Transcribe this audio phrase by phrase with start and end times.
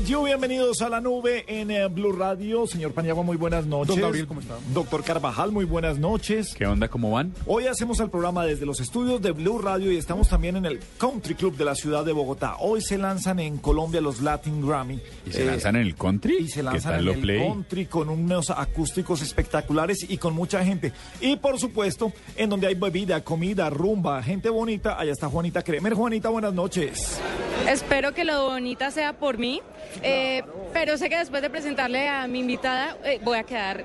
[0.00, 2.66] Bienvenidos a la nube en eh, Blue Radio.
[2.66, 3.94] Señor Paniagua, muy buenas noches.
[3.94, 4.56] Don Gabriel, ¿cómo está?
[4.72, 6.54] Doctor Carvajal, muy buenas noches.
[6.56, 6.88] ¿Qué onda?
[6.88, 7.32] ¿Cómo van?
[7.46, 10.80] Hoy hacemos el programa desde los estudios de Blue Radio y estamos también en el
[10.98, 12.56] Country Club de la ciudad de Bogotá.
[12.58, 15.00] Hoy se lanzan en Colombia los Latin Grammy.
[15.26, 16.38] ¿Y se lanzan en el country?
[16.38, 20.92] Y se lanzan en el country con unos acústicos espectaculares y con mucha gente.
[21.20, 25.94] Y por supuesto, en donde hay bebida, comida, rumba, gente bonita, allá está Juanita Kremer.
[25.94, 27.20] Juanita, buenas noches.
[27.68, 29.62] Espero que lo bonita sea por mí,
[30.02, 33.84] eh, pero sé que después de presentarle a mi invitada eh, voy a quedar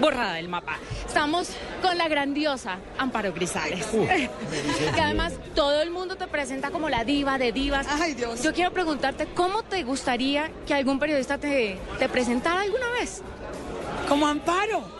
[0.00, 0.78] borrada del mapa.
[1.06, 1.50] Estamos
[1.82, 3.86] con la grandiosa Amparo Grisales.
[4.94, 7.86] que además todo el mundo te presenta como la diva de divas.
[7.88, 8.42] Ay, Dios.
[8.42, 13.22] Yo quiero preguntarte, ¿cómo te gustaría que algún periodista te, te presentara alguna vez?
[14.08, 14.98] Como Amparo.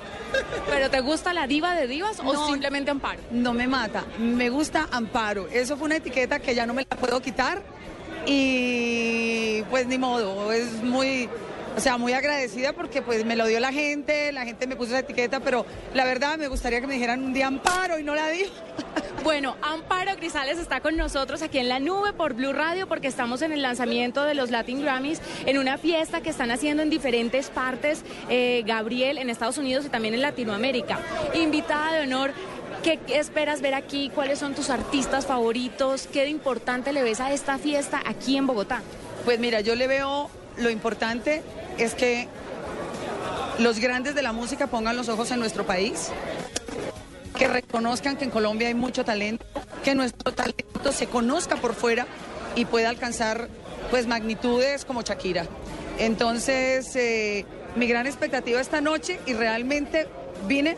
[0.69, 3.20] ¿Pero te gusta la diva de divas o simplemente Amparo?
[3.31, 5.49] No me mata, me gusta Amparo.
[5.49, 7.62] Eso fue una etiqueta que ya no me la puedo quitar
[8.28, 11.28] y pues ni modo, es muy,
[11.76, 14.90] o sea, muy agradecida porque pues me lo dio la gente, la gente me puso
[14.90, 18.14] esa etiqueta, pero la verdad me gustaría que me dijeran un día Amparo y no
[18.14, 18.44] la di.
[19.24, 23.42] Bueno, Amparo Grisales está con nosotros aquí en la nube por Blue Radio porque estamos
[23.42, 27.50] en el lanzamiento de los Latin Grammys en una fiesta que están haciendo en diferentes
[27.50, 31.00] partes, eh, Gabriel, en Estados Unidos y también en Latinoamérica.
[31.34, 32.32] Invitada de honor
[32.82, 34.10] ¿Qué esperas ver aquí?
[34.14, 36.08] ¿Cuáles son tus artistas favoritos?
[36.12, 38.82] ¿Qué de importante le ves a esta fiesta aquí en Bogotá?
[39.24, 41.42] Pues mira, yo le veo lo importante
[41.78, 42.28] es que
[43.58, 46.10] los grandes de la música pongan los ojos en nuestro país,
[47.36, 49.44] que reconozcan que en Colombia hay mucho talento,
[49.84, 52.06] que nuestro talento se conozca por fuera
[52.54, 53.48] y pueda alcanzar
[53.90, 55.46] pues magnitudes como Shakira.
[55.98, 57.44] Entonces, eh,
[57.76, 60.06] mi gran expectativa esta noche y realmente
[60.46, 60.76] vine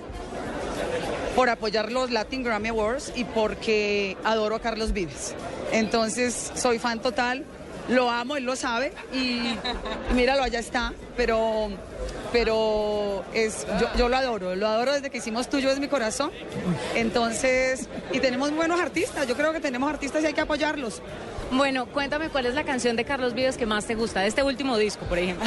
[1.34, 5.34] por apoyar los Latin Grammy Awards y porque adoro a Carlos Vives.
[5.72, 7.44] Entonces, soy fan total,
[7.88, 9.40] lo amo, él lo sabe y,
[10.14, 11.70] míralo, allá está, pero
[12.32, 16.30] pero es yo, yo, lo adoro, lo adoro desde que hicimos Tuyo es mi corazón.
[16.94, 21.02] Entonces, y tenemos buenos artistas, yo creo que tenemos artistas y hay que apoyarlos.
[21.50, 24.42] Bueno, cuéntame cuál es la canción de Carlos Vives que más te gusta, de este
[24.42, 25.46] último disco, por ejemplo.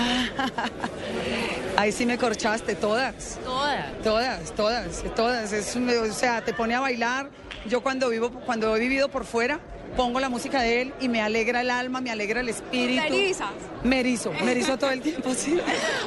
[1.78, 3.40] Ahí sí me corchaste, todas.
[3.44, 4.02] Todas.
[4.04, 5.54] Todas, todas, todas.
[5.54, 7.30] Es, o sea, te pone a bailar.
[7.66, 9.60] Yo cuando vivo, cuando he vivido por fuera,
[9.96, 13.02] pongo la música de él y me alegra el alma, me alegra el espíritu.
[13.84, 15.60] Me erizo, me erizo todo el tiempo, sí.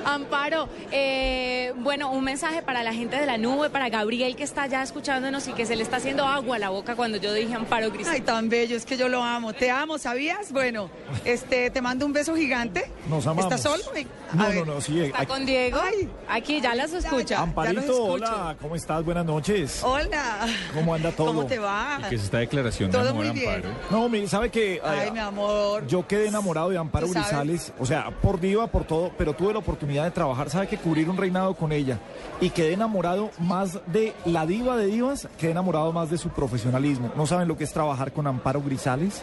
[0.05, 4.67] Amparo, eh, bueno, un mensaje para la gente de la nube, para Gabriel que está
[4.67, 7.55] ya escuchándonos y que se le está haciendo agua a la boca cuando yo dije
[7.55, 8.09] Amparo Gris.
[8.09, 9.53] Ay, tan bello, es que yo lo amo.
[9.53, 10.53] Te amo, ¿sabías?
[10.53, 10.91] Bueno,
[11.25, 12.91] este, te mando un beso gigante.
[13.09, 13.45] Nos amamos.
[13.45, 13.85] ¿Estás solo?
[14.33, 15.01] no, no, no, sí.
[15.01, 15.79] ¿Está con Diego?
[15.83, 17.41] Ay, aquí ya las escucha.
[17.41, 19.05] Amparito, hola, ¿cómo estás?
[19.05, 19.83] Buenas noches.
[19.85, 20.47] Hola.
[20.73, 21.27] ¿Cómo anda todo?
[21.27, 22.01] ¿Cómo te va?
[22.07, 23.55] ¿Y qué es esta declaración todo de amor, muy bien.
[23.55, 23.75] Amparo?
[23.91, 25.87] No, mi- sabe que Ay, mi amor.
[25.87, 27.09] yo quedé enamorado de Amparo.
[27.09, 30.77] Grisales, o sea, por diva, por todo, pero tuve la oportunidad de trabajar, sabe que
[30.77, 31.99] cubrir un reinado con ella
[32.41, 37.13] y quedé enamorado más de la diva de divas, quedé enamorado más de su profesionalismo.
[37.17, 39.23] No saben lo que es trabajar con Amparo Grisales,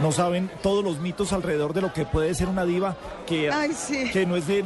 [0.00, 2.96] no saben todos los mitos alrededor de lo que puede ser una diva
[3.26, 4.10] que, Ay, sí.
[4.10, 4.64] que no es de,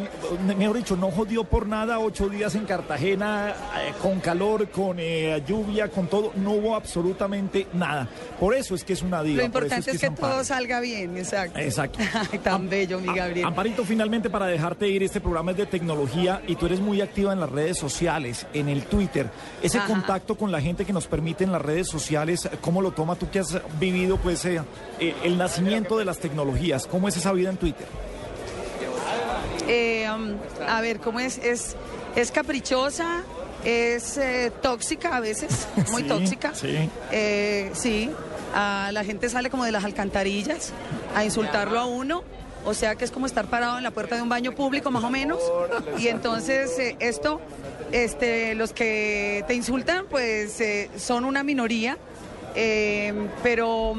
[0.57, 5.43] mejor dicho, no jodió por nada ocho días en Cartagena, eh, con calor, con eh,
[5.47, 8.09] lluvia, con todo, no hubo absolutamente nada.
[8.41, 9.39] Por eso es que es una diva.
[9.39, 11.59] Lo importante es que todo salga bien, exacto.
[11.59, 11.99] Exacto.
[12.33, 13.47] Ay, tan bello, mi Gabriel.
[13.47, 17.33] Amparito, finalmente para dejarte ir, este programa es de tecnología y tú eres muy activa
[17.33, 19.31] en las redes sociales, en el Twitter.
[19.63, 19.87] Ese Ajá.
[19.87, 23.31] contacto con la gente que nos permite en las redes sociales, ¿cómo lo toma tú
[23.31, 24.61] que has vivido pues eh,
[25.23, 26.87] el nacimiento de las tecnologías?
[26.87, 27.87] ¿Cómo es esa vida en Twitter?
[29.69, 30.37] Eh, um,
[30.69, 31.39] a ver, ¿cómo es?
[31.39, 31.75] Es,
[32.15, 33.23] es caprichosa,
[33.65, 36.55] es eh, tóxica a veces, muy Sí, tóxica.
[36.55, 36.89] sí.
[37.11, 38.11] Eh, sí,
[38.59, 40.73] Ah, la gente sale como de las alcantarillas
[41.15, 42.23] a insultarlo a uno.
[42.65, 45.05] O sea que es como estar parado en la puerta de un baño público, más
[45.05, 45.39] o menos.
[45.99, 47.39] Y entonces eh, esto,
[47.93, 50.59] este, los que te insultan, pues
[50.97, 51.99] son una minoría,
[53.43, 53.97] pero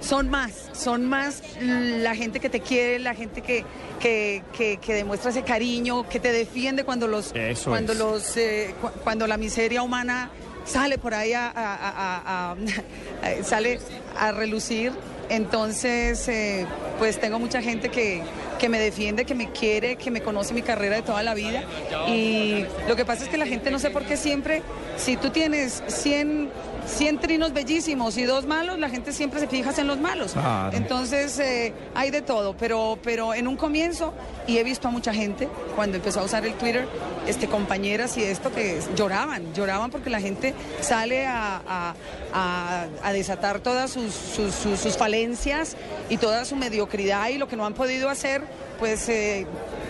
[0.00, 3.64] son más, son más la gente que te quiere, la gente que,
[4.00, 7.98] que, que- que demuestra ese cariño, que te defiende cuando los, Eso cuando es.
[7.98, 10.30] los, eh, cu- cuando la miseria humana
[10.64, 12.22] sale por ahí a, a- a-
[12.52, 13.78] a- a- sale
[14.18, 14.92] a relucir.
[15.28, 16.66] Entonces, eh,
[16.98, 18.22] pues tengo mucha gente que,
[18.60, 21.64] que me defiende, que me quiere, que me conoce mi carrera de toda la vida.
[22.08, 24.62] Y lo que pasa es que la gente no sé por qué siempre,
[24.96, 26.48] si tú tienes 100,
[26.86, 30.32] 100 trinos bellísimos y dos malos, la gente siempre se fija en los malos.
[30.32, 30.76] Claro.
[30.76, 34.12] Entonces, eh, hay de todo, pero, pero en un comienzo,
[34.46, 36.88] y he visto a mucha gente cuando empezó a usar el Twitter,
[37.26, 41.94] este, compañeras y esto que lloraban, lloraban porque la gente sale a, a-
[42.32, 45.76] a- a desatar todas sus, sus- sus- sus falencias
[46.08, 48.42] y toda su mediocridad y lo que no han podido hacer,
[48.78, 49.46] pues eh,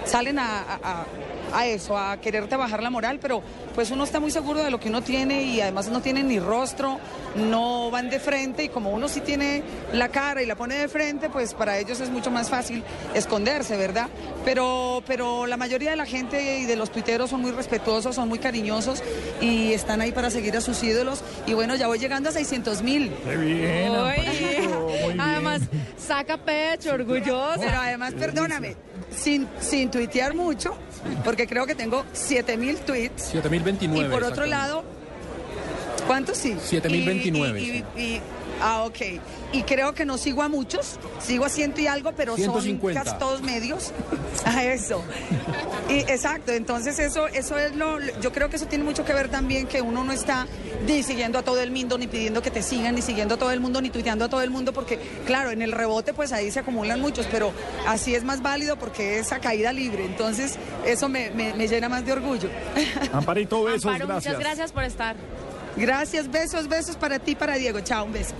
[0.06, 0.62] salen a,
[1.58, 3.42] a- eso, a quererte bajar la moral, pero
[3.74, 6.38] pues uno está muy seguro de lo que uno tiene y además no tienen ni
[6.38, 6.98] rostro,
[7.36, 9.62] no van de frente y como uno sí tiene
[9.92, 12.82] la cara y la pone de frente, pues para ellos es mucho más fácil
[13.14, 14.08] esconderse, ¿verdad?
[14.44, 18.28] Pero, pero la mayoría de la gente y de los tuiteros son muy respetuosos, son
[18.28, 19.02] muy cariñosos
[19.40, 22.82] y están ahí para seguir a sus ídolos y bueno, ya voy llegando a 600
[22.82, 23.12] mil.
[23.24, 23.92] Qué bien.
[25.18, 25.62] Además,
[25.98, 27.58] saca pecho, orgullosa.
[27.60, 28.76] Pero además, perdóname,
[29.10, 30.76] sin, sin tuitear mucho,
[31.24, 33.22] porque creo que tengo 7 mil tweets.
[33.24, 34.06] 7029.
[34.06, 34.84] Y por otro lado,
[36.06, 36.56] ¿cuántos sí?
[36.62, 38.20] 7029, Y- y- y-
[38.62, 39.20] ah, ok.
[39.52, 43.00] Y creo que no sigo a muchos, sigo a ciento y algo, pero 150.
[43.00, 43.92] son casi todos medios.
[44.44, 45.02] A eso.
[45.88, 49.28] Y exacto, entonces eso, eso es lo, yo creo que eso tiene mucho que ver
[49.28, 50.46] también que uno no está
[50.86, 53.52] ni siguiendo a todo el mundo, ni pidiendo que te sigan, ni siguiendo a todo
[53.52, 56.50] el mundo, ni tuiteando a todo el mundo, porque claro, en el rebote pues ahí
[56.50, 57.52] se acumulan muchos, pero
[57.86, 61.88] así es más válido porque es a caída libre, entonces eso me, me- me llena
[61.88, 62.48] más de orgullo.
[63.12, 64.34] Amparito, besos, Amparo, gracias.
[64.34, 65.16] muchas gracias por estar.
[65.76, 67.80] Gracias, besos, besos para ti, para Diego.
[67.80, 68.34] Chao, un beso.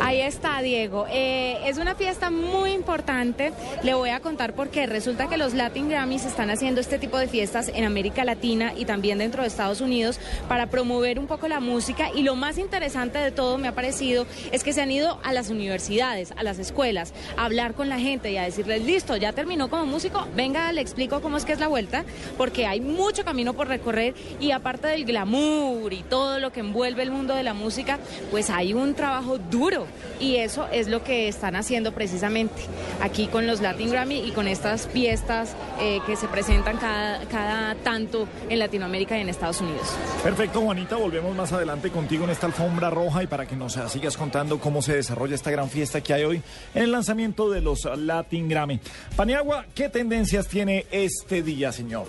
[0.00, 1.06] Ahí está, Diego.
[1.10, 3.52] Eh, es una fiesta muy importante.
[3.82, 4.86] Le voy a contar por qué.
[4.86, 8.84] Resulta que los Latin Grammys están haciendo este tipo de fiestas en América Latina y
[8.84, 12.10] también dentro de Estados Unidos para promover un poco la música.
[12.14, 15.32] Y lo más interesante de todo me ha parecido es que se han ido a
[15.32, 19.32] las universidades, a las escuelas, a hablar con la gente y a decirles, listo, ya
[19.32, 22.04] terminó como músico, venga, le explico cómo es que es la vuelta,
[22.36, 27.02] porque hay mucho camino por recorrer y aparte del glamour y todo lo que envuelve
[27.02, 27.98] el mundo de la música,
[28.30, 29.85] pues hay un trabajo duro
[30.20, 32.54] y eso es lo que están haciendo precisamente
[33.00, 37.74] aquí con los Latin Grammy y con estas fiestas eh, que se presentan cada, cada
[37.76, 39.88] tanto en Latinoamérica y en Estados Unidos.
[40.22, 44.16] Perfecto, Juanita, volvemos más adelante contigo en esta alfombra roja y para que nos sigas
[44.16, 46.42] contando cómo se desarrolla esta gran fiesta que hay hoy
[46.74, 48.80] en el lanzamiento de los Latin Grammy.
[49.16, 52.06] Paniagua, ¿qué tendencias tiene este día, señor?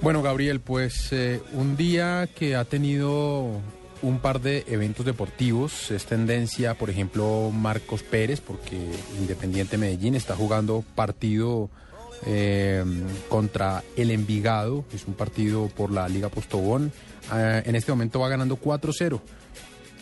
[0.00, 3.60] Bueno, Gabriel, pues eh, un día que ha tenido
[4.02, 8.76] un par de eventos deportivos, es tendencia, por ejemplo, Marcos Pérez, porque
[9.18, 11.70] Independiente Medellín está jugando partido
[12.26, 12.84] eh,
[13.28, 16.92] contra el Envigado, es un partido por la Liga Postobón,
[17.30, 19.20] Ah, en este momento va ganando 4-0.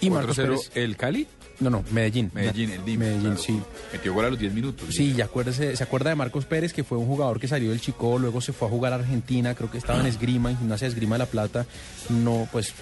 [0.01, 1.27] Y Marcos 4-0 Pérez, el Cali.
[1.61, 2.31] No, no, Medellín.
[2.35, 3.01] Medellín, el DIM.
[3.01, 3.39] Medellín, claro.
[3.39, 3.61] sí.
[3.93, 4.95] Metió gol a los 10 minutos.
[4.95, 7.81] Sí, ya acuérdese, se acuerda de Marcos Pérez, que fue un jugador que salió del
[7.81, 10.87] Chico, luego se fue a jugar a Argentina, creo que estaba en esgrima, en gimnasia
[10.87, 11.67] de esgrima de la Plata,
[12.09, 12.73] no, pues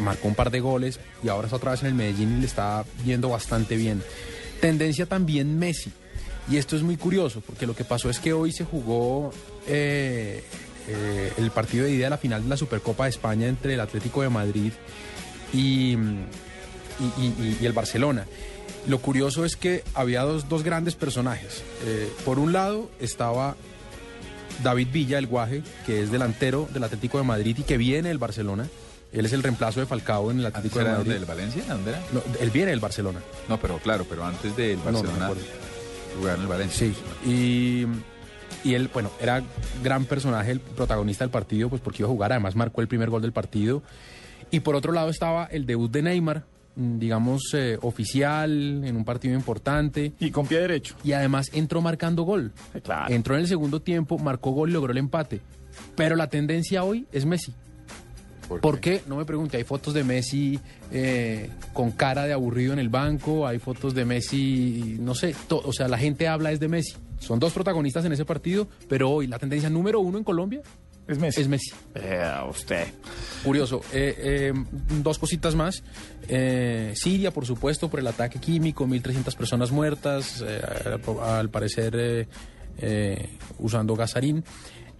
[0.00, 2.46] marcó un par de goles y ahora está otra vez en el Medellín y le
[2.46, 4.02] está yendo bastante bien.
[4.60, 5.90] Tendencia también Messi,
[6.48, 9.32] y esto es muy curioso, porque lo que pasó es que hoy se jugó
[9.66, 10.44] eh,
[10.88, 13.80] eh, el partido de ida de la final de la Supercopa de España entre el
[13.80, 14.72] Atlético de Madrid
[15.52, 15.96] y,
[17.00, 18.26] y- y- y- y el Barcelona.
[18.86, 21.62] Lo curioso es que había dos, dos grandes personajes.
[21.84, 23.54] Eh, por un lado estaba
[24.62, 28.18] David Villa, el guaje, que es delantero del Atlético de Madrid y que viene del
[28.18, 28.66] Barcelona.
[29.12, 31.12] Él es el reemplazo de Falcao en el Atlético de ¿Era Madrid.
[31.12, 31.64] del Valencia?
[31.68, 32.02] ¿Dónde era?
[32.12, 33.20] No, él viene del Barcelona.
[33.48, 35.44] No, pero claro, pero antes del No, no Barcelona acuerdo.
[36.18, 36.86] jugar en el Valencia.
[36.88, 39.42] Sí, y, y él, bueno, era
[39.82, 43.10] gran personaje, el protagonista del partido, pues porque iba a jugar, además marcó el primer
[43.10, 43.82] gol del partido.
[44.50, 46.44] Y por otro lado estaba el debut de Neymar,
[46.76, 50.12] digamos, eh, oficial, en un partido importante.
[50.18, 50.94] Y con pie derecho.
[51.04, 52.52] Y además entró marcando gol.
[52.74, 53.12] Eh, claro.
[53.14, 55.40] Entró en el segundo tiempo, marcó gol y logró el empate.
[55.96, 57.52] Pero la tendencia hoy es Messi.
[58.60, 59.02] ¿Por qué?
[59.06, 59.56] No me pregunte.
[59.56, 60.58] Hay fotos de Messi
[60.90, 65.62] eh, con cara de aburrido en el banco, hay fotos de Messi, no sé, to-
[65.64, 66.94] o sea, la gente habla es de Messi.
[67.18, 70.60] Son dos protagonistas en ese partido, pero hoy la tendencia número uno en Colombia
[71.08, 71.40] Es Messi.
[71.40, 71.72] es Messi.
[71.94, 72.86] Vea usted.
[73.44, 73.82] Curioso.
[73.92, 74.52] Eh, eh,
[75.02, 75.82] dos cositas más.
[76.28, 81.94] Eh, Siria, por supuesto, por el ataque químico, 1.300 personas muertas, eh, al, al parecer
[81.96, 82.28] eh,
[82.78, 83.28] eh,
[83.58, 84.44] usando gasarín.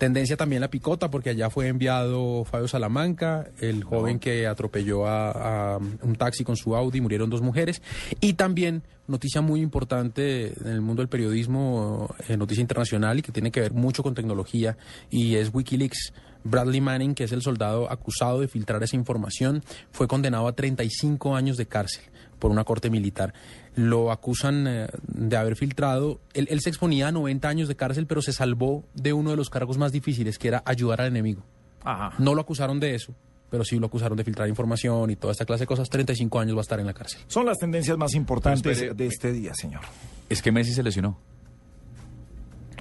[0.03, 5.77] Tendencia también la picota, porque allá fue enviado Fabio Salamanca, el joven que atropelló a,
[5.77, 7.81] a un taxi con su Audi, murieron dos mujeres.
[8.21, 13.31] Y también, noticia muy importante en el mundo del periodismo, eh, noticia internacional y que
[13.31, 14.77] tiene que ver mucho con tecnología,
[15.09, 16.13] y es Wikileaks.
[16.43, 21.37] Bradley Manning, que es el soldado acusado de filtrar esa información, fue condenado a 35
[21.37, 22.03] años de cárcel
[22.41, 23.33] por una corte militar.
[23.75, 26.21] Lo acusan eh, de haber filtrado.
[26.35, 29.37] Él, él se exponía a 90 años de cárcel, pero se salvó de uno de
[29.37, 31.43] los cargos más difíciles, que era ayudar al enemigo.
[31.83, 32.13] Ajá.
[32.19, 33.15] No lo acusaron de eso,
[33.51, 35.89] pero sí lo acusaron de filtrar información y toda esta clase de cosas.
[35.89, 37.21] 35 años va a estar en la cárcel.
[37.29, 39.81] Son las tendencias más importantes espere, de este día, señor.
[40.29, 41.19] Es que Messi se lesionó.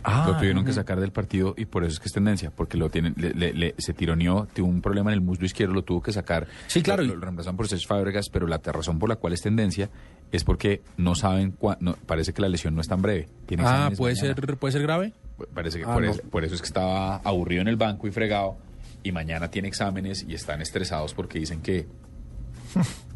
[0.04, 2.76] Ah, lo tuvieron que sacar del partido y por eso es que es tendencia, porque
[2.76, 5.84] lo tienen, le, le- le- se tironeó, tuvo un problema en el muslo izquierdo, lo
[5.84, 6.48] tuvo que sacar.
[6.66, 9.34] Sí, claro, Lo, y- lo reemplazaron por Cesc Fábregas, pero la razón por la cual
[9.34, 9.92] es tendencia
[10.32, 13.28] es porque no saben, cua- no, parece que la lesión no es tan breve.
[13.46, 14.36] Tiene Ah, puede mañana.
[14.36, 15.14] ser, puede ser grave.
[15.54, 16.12] Parece que Ah, por, no.
[16.12, 18.58] eso, por eso es que estaba aburrido en el banco y fregado
[19.04, 21.88] y mañana tiene exámenes y están estresados porque dicen que...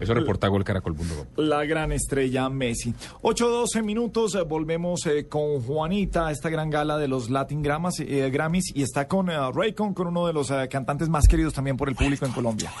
[0.00, 1.06] Eso reporta golcaracol.com.
[1.36, 2.92] La gran estrella Messi.
[3.22, 8.28] 8-12 minutos, eh, volvemos eh, con Juanita, esta gran gala de los Latin Grammys, eh,
[8.28, 11.76] Grammys y está con eh, Raycon, con uno de los eh, cantantes más queridos también
[11.76, 12.72] por el público en Colombia.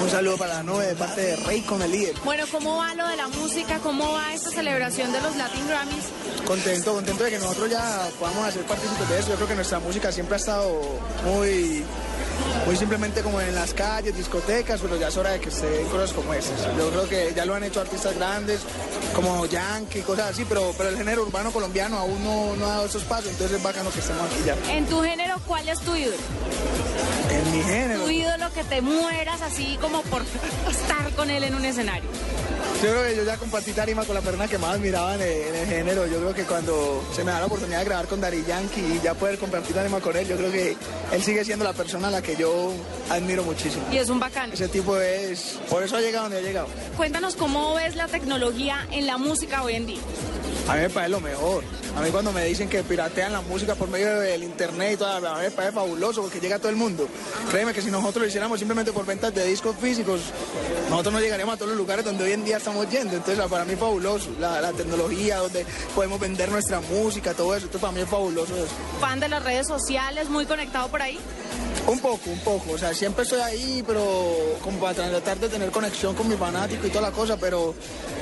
[0.00, 2.14] Un saludo para la nube de parte de Rey con el líder.
[2.24, 3.78] Bueno, ¿cómo va lo de la música?
[3.80, 6.04] ¿Cómo va esta celebración de los Latin Grammys?
[6.46, 9.28] Contento, contento de que nosotros ya podamos hacer partícipes de eso.
[9.30, 10.80] Yo creo que nuestra música siempre ha estado
[11.24, 11.84] muy,
[12.66, 15.86] muy simplemente como en las calles, discotecas, pero ya es hora de que se den
[15.88, 16.60] cosas como esas.
[16.76, 18.60] Yo creo que ya lo han hecho artistas grandes
[19.14, 22.86] como Yankee, cosas así, pero, pero el género urbano colombiano aún no, no ha dado
[22.86, 24.56] esos pasos, entonces es bacano que estemos aquí ya.
[24.72, 26.16] En tu género, ¿cuál es tu ídolo?
[27.52, 28.04] Mi género.
[28.04, 30.22] Tu ídolo que te mueras así como por
[30.70, 32.08] estar con él en un escenario.
[32.82, 35.28] Yo creo que yo ya compartí tarima con la persona que más miraba en el,
[35.30, 36.04] en el género.
[36.08, 39.00] Yo creo que cuando se me da la oportunidad de grabar con Dari Yankee y
[39.00, 40.76] ya poder compartir tarima con él, yo creo que
[41.12, 42.72] él sigue siendo la persona a la que yo
[43.08, 43.84] admiro muchísimo.
[43.92, 44.52] Y es un bacán.
[44.52, 46.66] Ese tipo es, por eso ha llegado donde ha llegado.
[46.96, 50.00] Cuéntanos cómo ves la tecnología en la música hoy en día.
[50.68, 51.64] A mí me parece lo mejor.
[51.96, 55.08] A mí cuando me dicen que piratean la música por medio del internet y todo,
[55.08, 57.06] a mí me parece fabuloso porque llega a todo el mundo.
[57.50, 60.20] Créeme que si nosotros lo hiciéramos simplemente por ventas de discos físicos,
[60.88, 63.16] nosotros no llegaríamos a todos los lugares donde hoy en día estamos yendo.
[63.16, 64.30] Entonces para mí es fabuloso.
[64.38, 65.64] La, la tecnología, donde
[65.94, 67.66] podemos vender nuestra música, todo eso.
[67.66, 68.74] Entonces para mí es fabuloso eso.
[69.00, 71.18] Fan de las redes sociales, muy conectado por ahí.
[71.86, 72.72] Un poco, un poco.
[72.72, 74.02] O sea, siempre estoy ahí, pero
[74.62, 77.74] como para tratar de tener conexión con mi fanático y toda la cosa, pero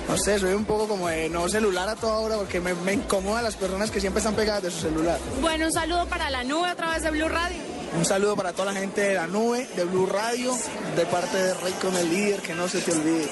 [0.08, 2.94] no sé, soy un poco como de no celular a toda hora porque me, me
[2.94, 5.18] incomoda las personas que siempre están pegadas de su celular.
[5.40, 7.58] Bueno, un saludo para la nube a través de Blue Radio.
[7.96, 10.56] Un saludo para toda la gente de la nube, de Blue Radio,
[10.96, 13.28] de parte de Rey con el líder, que no se te olvide.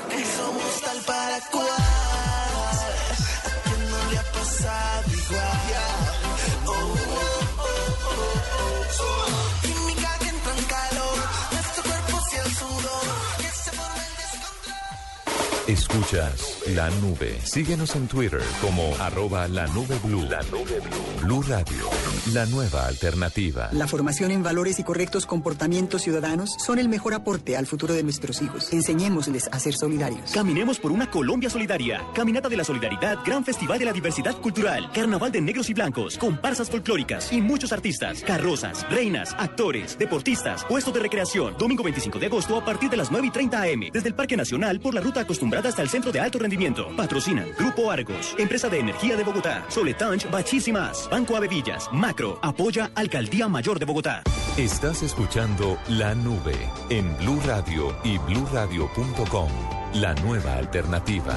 [15.69, 17.39] Escuchas la nube.
[17.45, 20.23] Síguenos en Twitter como arroba la nube blue.
[20.23, 21.27] La nube blue.
[21.27, 21.85] Blue Radio,
[22.33, 23.69] la nueva alternativa.
[23.73, 28.03] La formación en valores y correctos comportamientos ciudadanos son el mejor aporte al futuro de
[28.03, 28.73] nuestros hijos.
[28.73, 30.31] Enseñémosles a ser solidarios.
[30.33, 32.03] Caminemos por una Colombia solidaria.
[32.15, 36.17] Caminata de la Solidaridad, Gran Festival de la Diversidad Cultural, Carnaval de Negros y Blancos,
[36.17, 41.57] comparsas folclóricas y muchos artistas, carrozas, reinas, actores, deportistas, puestos de recreación.
[41.59, 44.35] Domingo 25 de agosto a partir de las 9 y 30 am, desde el Parque
[44.35, 46.89] Nacional por la ruta acostumbrada hasta el Centro de Alto Rendimiento.
[46.97, 50.27] Patrocinan Grupo Argos, Empresa de Energía de Bogotá, Soletanch,
[50.73, 54.23] más, Banco Avevillas, Macro, apoya Alcaldía Mayor de Bogotá.
[54.57, 56.57] Estás escuchando La Nube
[56.91, 59.49] en Blue Radio y bluradio.com,
[59.95, 61.37] la nueva alternativa.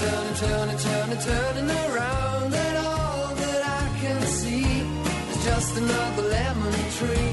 [0.00, 4.64] Turning, turning, turning, turning, around, and all that I can see
[5.30, 7.29] is just another lemon tree.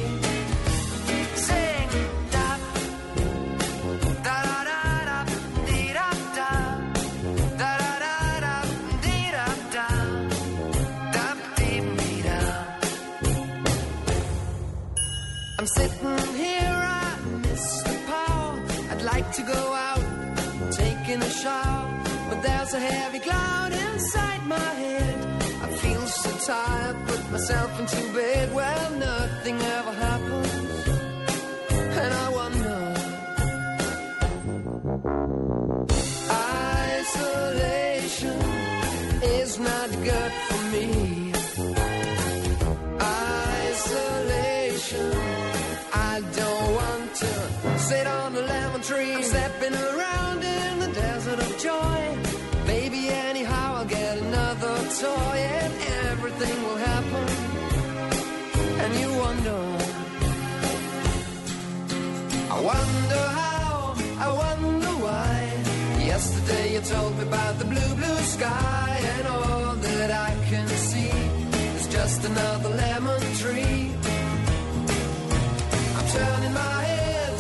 [22.70, 25.16] There's a heavy cloud inside my head.
[25.64, 28.54] I feel so tired, put myself into bed.
[28.54, 30.88] Well, nothing ever happens,
[31.72, 32.94] and I wonder.
[37.00, 38.42] Isolation
[39.40, 41.34] is not good for me.
[43.70, 45.12] Isolation.
[45.94, 49.14] I don't want to sit on a lemon tree.
[49.14, 50.17] I'm stepping around
[59.48, 59.84] wonder.
[62.50, 65.36] I wonder how, I wonder why.
[66.06, 71.12] Yesterday you told me about the blue, blue sky, and all that I can see
[71.78, 73.92] is just another lemon tree.
[75.98, 77.34] I'm turning my head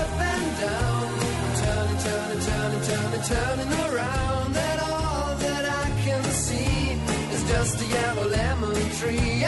[0.00, 1.08] up and down.
[1.42, 6.92] I'm turning, turning, turning, turning, turning around, and all that I can see
[7.34, 9.39] is just a yellow lemon tree.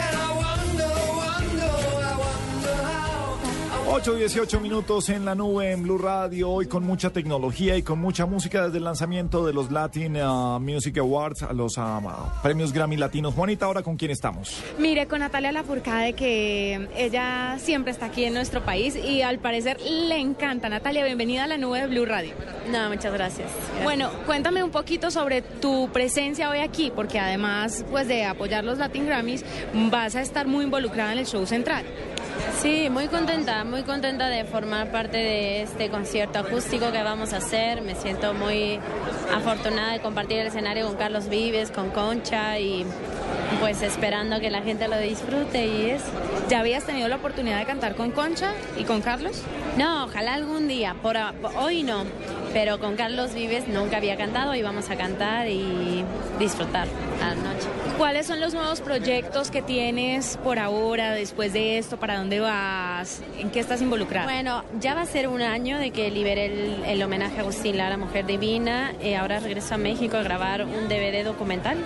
[3.95, 7.99] 8, 18 minutos en la nube en Blue Radio, hoy con mucha tecnología y con
[7.99, 12.09] mucha música desde el lanzamiento de los Latin uh, Music Awards, a los um, uh,
[12.41, 13.35] premios Grammy Latinos.
[13.35, 14.63] Juanita, ahora con quién estamos.
[14.79, 19.79] Mire, con Natalia Lafourcade, que ella siempre está aquí en nuestro país y al parecer
[19.79, 20.69] le encanta.
[20.69, 22.33] Natalia, bienvenida a la nube de Blue Radio.
[22.71, 23.51] No, muchas gracias.
[23.83, 28.79] Bueno, cuéntame un poquito sobre tu presencia hoy aquí, porque además pues de apoyar los
[28.79, 29.45] Latin Grammys,
[29.91, 31.85] vas a estar muy involucrada en el show central.
[32.61, 37.37] Sí, muy contenta, muy contenta de formar parte de este concierto acústico que vamos a
[37.37, 37.81] hacer.
[37.81, 38.79] Me siento muy
[39.33, 42.85] afortunada de compartir el escenario con Carlos Vives, con Concha y
[43.59, 46.03] pues esperando que la gente lo disfrute y es.
[46.49, 49.41] ¿Ya habías tenido la oportunidad de cantar con Concha y con Carlos?
[49.77, 50.95] No, ojalá algún día.
[51.01, 52.03] Por, a- por- hoy no,
[52.53, 56.03] pero con Carlos Vives nunca había cantado y vamos a cantar y
[56.39, 56.87] disfrutar
[57.19, 57.67] la noche.
[57.97, 61.97] ¿Cuáles son los nuevos proyectos que tienes por ahora, después de esto?
[61.97, 64.25] ¿Para dónde ¿En qué estás involucrada?
[64.25, 67.77] Bueno, ya va a ser un año de que liberé el, el homenaje a Agustín
[67.77, 68.93] Lara, Mujer Divina.
[69.01, 71.77] Eh, ahora regreso a México a grabar un DVD documental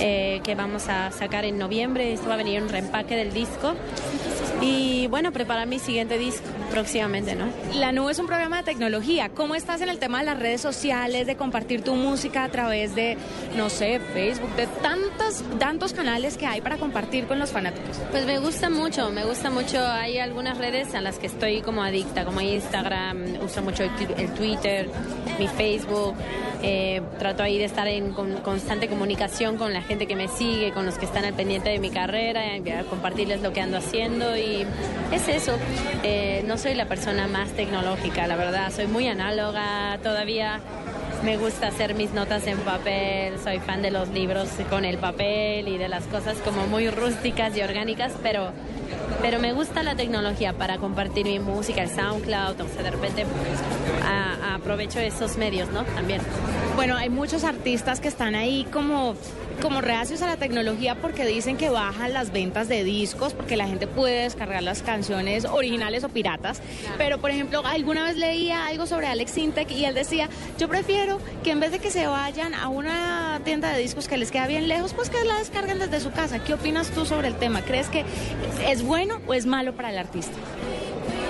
[0.00, 2.12] eh, que vamos a sacar en noviembre.
[2.12, 3.74] Esto va a venir un reempaque del disco.
[4.60, 7.46] Y bueno, preparar mi siguiente disco próximamente, ¿no?
[7.74, 9.28] La Nube es un programa de tecnología.
[9.28, 12.96] ¿Cómo estás en el tema de las redes sociales, de compartir tu música a través
[12.96, 13.16] de,
[13.56, 17.96] no sé, Facebook, de tantos, tantos canales que hay para compartir con los fanáticos?
[18.10, 19.78] Pues me gusta mucho, me gusta mucho.
[19.86, 24.88] Hay algunas redes a las que estoy como adicta, como Instagram, uso mucho el, Twitter,
[25.38, 26.14] mi Facebook.
[26.66, 30.72] eh, trato ahí de estar en con- constante comunicación con la gente que me sigue,
[30.72, 32.42] con los que están al pendiente de mi carrera,
[32.88, 34.64] compartirles lo que ando haciendo y
[35.12, 35.52] es eso.
[36.02, 40.60] Eh, no soy la persona más tecnológica, la verdad, soy muy análoga todavía.
[41.24, 45.68] Me gusta hacer mis notas en papel, soy fan de los libros con el papel
[45.68, 48.50] y de las cosas como muy rústicas y orgánicas, pero,
[49.22, 53.24] pero me gusta la tecnología para compartir mi música, el SoundCloud, o sea, de repente
[53.24, 55.84] pues, a- aprovecho esos medios, ¿no?
[55.84, 56.20] También.
[56.76, 59.14] Bueno, hay muchos artistas que están ahí como,
[59.62, 63.66] como reacios a la tecnología porque dicen que bajan las ventas de discos, porque la
[63.66, 66.60] gente puede descargar las canciones originales o piratas.
[66.98, 71.13] Pero, por ejemplo, alguna vez leía algo sobre Alex Sintek y él decía, yo prefiero
[71.42, 74.46] que en vez de que se vayan a una tienda de discos que les queda
[74.46, 76.38] bien lejos, pues que la descarguen desde su casa.
[76.38, 77.62] ¿Qué opinas tú sobre el tema?
[77.62, 78.04] ¿Crees que
[78.66, 80.36] es bueno o es malo para el artista?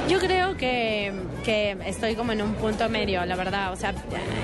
[0.09, 1.13] Yo creo que,
[1.45, 3.73] que estoy como en un punto medio, la verdad.
[3.73, 3.95] O sea,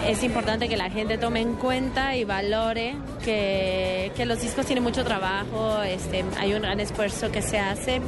[0.06, 4.82] es importante que la gente tome en cuenta y valore que, que los discos tienen
[4.82, 8.00] mucho trabajo, este, hay un gran esfuerzo que se hace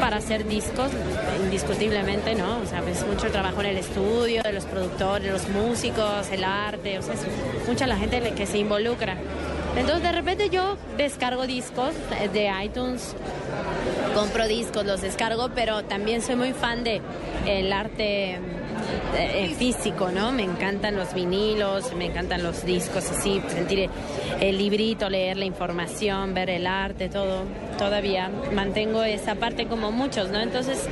[0.00, 0.90] para hacer discos,
[1.44, 2.58] indiscutiblemente, ¿no?
[2.58, 6.98] O sea, es mucho trabajo en el estudio, de los productores, los músicos, el arte,
[6.98, 7.20] o sea, es
[7.66, 9.16] mucha la gente que se involucra.
[9.76, 11.94] Entonces, de repente yo descargo discos
[12.32, 13.14] de iTunes,
[14.14, 17.00] compro discos, los descargo, pero también soy muy fan de
[17.72, 18.38] arte
[19.16, 20.32] eh, eh, físico, ¿no?
[20.32, 23.88] Me encantan los vinilos, me encantan los discos así, sentir
[24.40, 27.44] el librito, leer la información, ver el arte, todo.
[27.78, 30.40] Todavía mantengo esa parte como muchos, ¿no?
[30.40, 30.86] Entonces,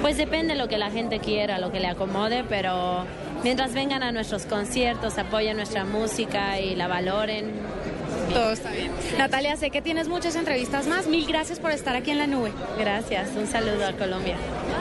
[0.00, 3.04] pues depende de lo que la gente quiera, lo que le acomode, pero
[3.44, 7.52] mientras vengan a nuestros conciertos, apoyen nuestra música y la valoren.
[8.32, 8.90] Todo está bien.
[9.18, 11.06] Natalia, sé que tienes muchas entrevistas más.
[11.06, 12.52] Mil gracias por estar aquí en la nube.
[12.78, 13.30] Gracias.
[13.36, 14.36] Un saludo a Colombia.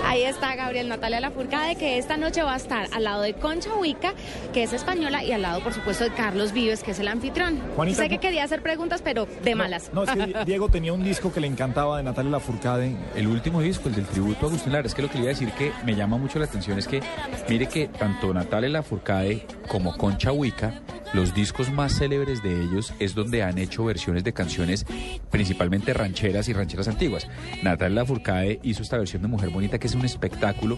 [0.06, 3.74] Ahí está Gabriel Natalia Lafourcade, que esta noche va a estar al lado de Concha
[3.76, 4.14] Huica,
[4.54, 7.60] que es española, y al lado, por supuesto, de Carlos Vives, que es el anfitrión.
[7.76, 8.22] Juanita, sé que ¿no?
[8.22, 9.92] quería hacer preguntas, pero de malas.
[9.94, 12.96] No, es que Diego tenía un disco que le encantaba de Natalia Lafourcade.
[13.16, 15.32] El último disco, el del tributo a Agustín Lara, es que lo que le iba
[15.32, 17.02] a decir que me llama mucho la atención es que,
[17.48, 20.82] mire que tanto Natalia Lafourcade como Concha Huica,
[21.14, 24.86] los discos más célebres de ellos es donde han hecho versiones de canciones
[25.30, 27.28] principalmente rancheras y rancheras antiguas.
[27.64, 30.78] Natalia Lafourcade hizo esta versión de Mujer Bonita que es un espectáculo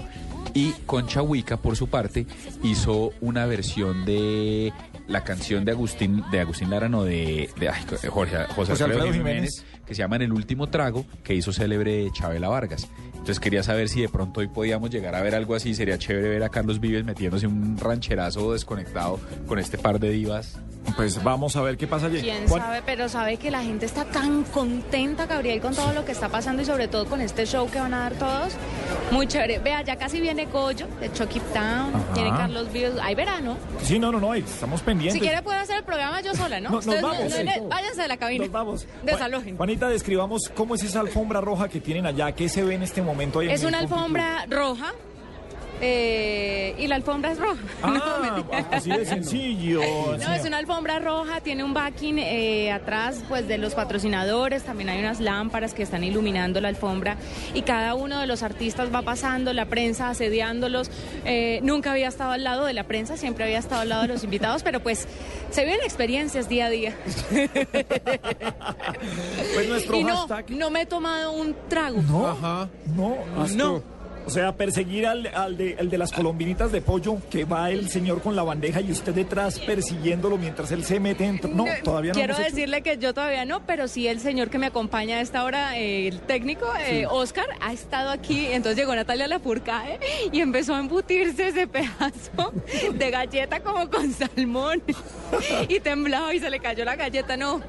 [0.53, 2.27] y Concha Huica, por su parte,
[2.61, 4.71] hizo una versión de
[5.07, 8.85] la canción de Agustín, de Agustín Lara, no de, de ay, Jorge, José, José Alfredo
[8.85, 9.72] Alfredo Jiménez, Jiménez.
[9.85, 12.87] Que se llama En el último trago, que hizo célebre Chabela Vargas.
[13.13, 15.73] Entonces quería saber si de pronto hoy podíamos llegar a ver algo así.
[15.73, 20.59] Sería chévere ver a Carlos Vives metiéndose un rancherazo desconectado con este par de divas.
[20.95, 22.21] Pues vamos a ver qué pasa allí.
[22.21, 26.05] Quién Juan- sabe, pero sabe que la gente está tan contenta, Gabriel, con todo lo
[26.05, 28.53] que está pasando y sobre todo con este show que van a dar todos.
[29.11, 29.59] Muy chévere.
[29.59, 32.13] Vea, ya casi viene Goyo de Chucky Town, Ajá.
[32.13, 32.93] viene Carlos Vives.
[33.01, 33.57] Hay verano.
[33.81, 35.13] Sí, no, no, no, estamos pendientes.
[35.15, 36.69] Si quiere puedo hacer el programa yo sola, ¿no?
[36.69, 37.43] No, nos Ustedes vamos, sí.
[37.69, 38.43] váyanse de la cabina.
[38.45, 38.87] Nos vamos.
[39.03, 39.57] Desalojen.
[39.57, 42.31] Juanita, describamos cómo es esa alfombra roja que tienen allá.
[42.33, 44.93] ¿Qué se ve en este momento ahí en Es el una alfombra roja.
[45.85, 47.55] Eh, y la alfombra es roja.
[47.81, 47.93] Club?
[47.93, 49.81] No, Ah, así de sencillo.
[50.17, 54.89] No, es una alfombra roja, tiene un backing eh, atrás pues de los patrocinadores, también
[54.89, 57.17] hay unas lámparas que están iluminando la alfombra
[57.53, 60.89] y cada uno de los artistas va pasando, la prensa asediándolos.
[61.25, 64.07] Eh, nunca había estado al lado de la prensa, siempre había estado al lado de
[64.09, 65.07] los invitados, pero pues
[65.51, 66.95] se viven experiencias día a día.
[69.53, 70.49] Pues nuestro y no, hashtag.
[70.51, 72.01] no me he tomado un trago.
[72.01, 72.69] No, Ajá.
[72.95, 73.17] no,
[73.55, 73.83] no.
[74.25, 77.89] O sea, perseguir al, al de, al de las colombinitas de pollo, que va el
[77.89, 81.49] señor con la bandeja y usted detrás persiguiéndolo mientras él se mete dentro.
[81.53, 82.15] No, todavía no.
[82.15, 82.43] Quiero hecho.
[82.43, 85.77] decirle que yo todavía no, pero sí el señor que me acompaña a esta hora,
[85.77, 88.47] eh, el técnico, eh, Oscar, ha estado aquí.
[88.47, 89.99] Entonces llegó Natalia Lafourcade
[90.31, 92.53] y empezó a embutirse ese pedazo
[92.93, 94.81] de galleta como con salmón.
[95.67, 97.35] y temblaba y se le cayó la galleta.
[97.37, 97.59] No,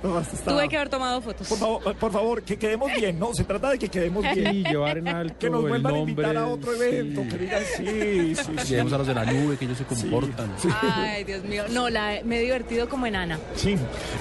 [0.45, 1.49] tuve que haber tomado fotos.
[1.49, 3.35] Por favor, por favor, que quedemos bien, ¿no?
[3.35, 4.55] Se trata de que quedemos bien.
[4.55, 6.27] Y llevar en alto Que nos el vuelvan nombre.
[6.45, 7.29] A otro evento, sí.
[7.29, 8.77] que digan sí, sí, sí.
[8.77, 10.53] A los de la nube, que ellos se comportan.
[10.83, 11.65] Ay, Dios mío.
[11.71, 13.39] No, la, me he divertido como enana.
[13.57, 13.77] Sí,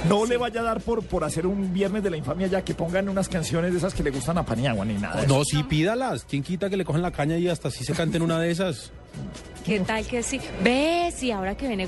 [0.08, 2.74] no le vaya a dar por, por hacer un viernes de la infamia ya que
[2.74, 5.26] pongan unas canciones de esas que le gustan a Paniagua ni nada.
[5.28, 6.26] No, sí, pídalas.
[6.26, 8.92] ¿Quién quita que le cojan la caña y hasta así se canten una de esas?
[9.66, 10.40] ¿Qué tal que sí?
[10.64, 11.88] Ves, y ahora que viene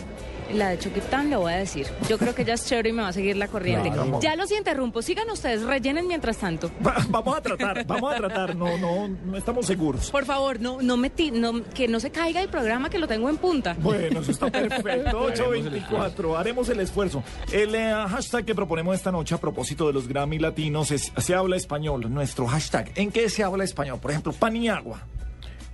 [0.54, 1.88] la de Choquitán le voy a decir.
[2.10, 3.90] Yo creo que ella es chévere y me va a seguir la corriente.
[3.92, 4.20] Claro.
[4.22, 5.02] Ya los interrumpo.
[5.02, 6.72] Sigan ustedes, rellenen mientras tanto.
[6.86, 10.12] Va- vamos a tratar, vamos a tratar, no, no, no estamos seguros.
[10.12, 13.08] Por favor, no, no me ti- no, que no se caiga el programa que lo
[13.08, 13.76] tengo en punta.
[13.80, 15.18] Bueno, eso está perfecto.
[15.26, 17.24] 824, haremos el esfuerzo.
[17.52, 21.34] El eh, hashtag que proponemos esta noche a propósito de los Grammy Latinos es Se
[21.36, 22.92] habla español, nuestro hashtag.
[22.96, 24.00] ¿En qué se habla español?
[24.02, 25.02] Por ejemplo, Paniagua.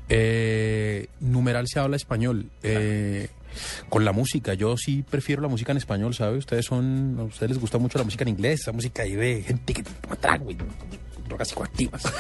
[0.10, 2.50] Eh, numeral se habla español.
[2.64, 3.30] Eh,
[3.90, 6.38] con la música, yo sí prefiero la música en español, ¿sabe?
[6.38, 9.44] Ustedes son, a ustedes les gusta mucho la música en inglés, esa música ahí de
[9.44, 10.58] gente que toma trago y
[11.28, 12.04] drogas psicoactivas.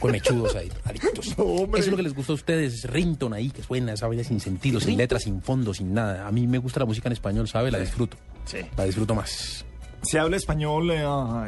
[0.00, 1.28] Con mechudos ahí, adictos.
[1.28, 4.40] Eso es lo que les gusta a ustedes, rington ahí, que suena esa vaina sin
[4.40, 6.26] sentido, sin letras, sin fondo, sin nada.
[6.26, 7.70] A mí me gusta la música en español, ¿sabe?
[7.70, 8.16] La disfruto.
[8.44, 8.58] Sí.
[8.76, 9.64] La disfruto más.
[10.04, 11.02] Se habla español, eh,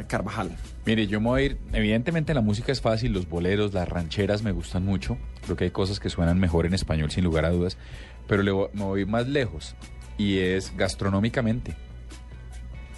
[0.07, 0.55] Carvajal.
[0.85, 4.41] Mire, yo me voy a ir, evidentemente la música es fácil, los boleros, las rancheras
[4.41, 7.51] me gustan mucho, creo que hay cosas que suenan mejor en español sin lugar a
[7.51, 7.77] dudas,
[8.27, 9.75] pero le voy- me voy más lejos
[10.17, 11.75] y es gastronómicamente.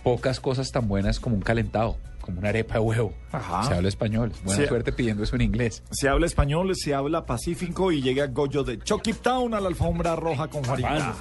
[0.03, 3.13] Pocas cosas tan buenas como un calentado, como una arepa de huevo.
[3.31, 3.63] Ajá.
[3.63, 4.67] Se habla español, buena Sí.
[4.67, 5.83] suerte pidiendo eso en inglés.
[5.91, 10.15] Se habla español, se habla pacífico y llega Goyo de Chucky Town a la alfombra
[10.15, 11.13] roja con Juanita.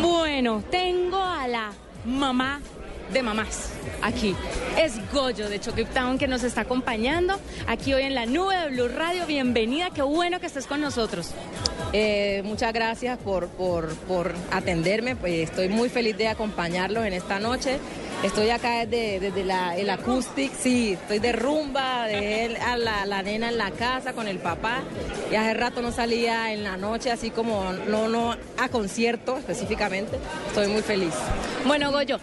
[0.00, 1.70] Bueno, tengo a la
[2.06, 2.60] mamá
[3.12, 3.70] de mamás
[4.02, 4.34] aquí.
[4.78, 8.68] Es Goyo de Choque Town que nos está acompañando aquí hoy en la nube de
[8.68, 9.26] Blue Radio.
[9.26, 11.30] Bienvenida, qué bueno que estés con nosotros.
[11.92, 15.16] Eh, muchas gracias por, por, por atenderme.
[15.16, 17.78] Pues estoy muy feliz de acompañarlos en esta noche.
[18.22, 23.22] Estoy acá desde, desde la, el acoustic, sí, estoy de rumba, dejé a la, la
[23.22, 24.82] nena en la casa con el papá
[25.32, 30.18] y hace rato no salía en la noche, así como no, no a concierto específicamente.
[30.48, 31.14] Estoy muy feliz.
[31.66, 32.18] Bueno, Goyo,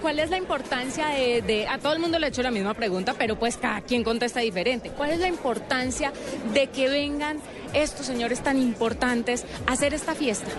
[0.00, 3.14] ¿cuál es la importancia de, A todo el mundo le he hecho la misma pregunta,
[3.16, 4.90] pero pues cada quien contesta diferente.
[4.90, 6.12] ¿Cuál es la importancia
[6.52, 7.38] de que vengan
[7.74, 10.50] estos señores tan importantes a hacer esta fiesta?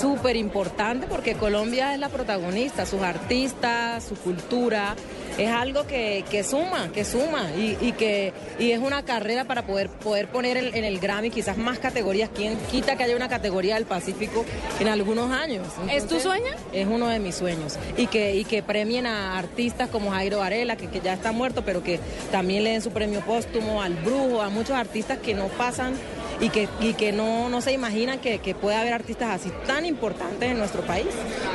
[0.00, 4.94] súper importante porque Colombia es la protagonista, sus artistas, su cultura,
[5.40, 9.66] es algo que, que suma, que suma y, y que y es una carrera para
[9.66, 12.30] poder, poder poner en, en el Grammy quizás más categorías.
[12.34, 14.44] ¿Quién quita que haya una categoría del Pacífico
[14.78, 15.66] en algunos años?
[15.90, 16.52] ¿Es tu sueño?
[16.72, 17.78] Es uno de mis sueños.
[17.96, 21.64] Y que, y que premien a artistas como Jairo Varela, que, que ya está muerto,
[21.64, 21.98] pero que
[22.30, 25.94] también le den su premio póstumo, al Brujo, a muchos artistas que no pasan
[26.40, 29.84] y que, y que no, no se imaginan que, que puede haber artistas así tan
[29.84, 31.06] importantes en nuestro país.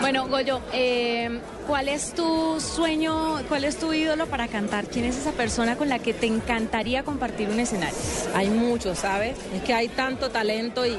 [0.02, 4.86] Bueno, Goyo, eh, ¿cuál es tu sueño, cuál es tu ídolo para cantar?
[4.86, 7.98] ¿Quién es esa persona con la que te encantaría compartir un escenario?
[8.36, 9.36] Hay muchos, ¿sabes?
[9.56, 10.96] Es que hay tanto talento y,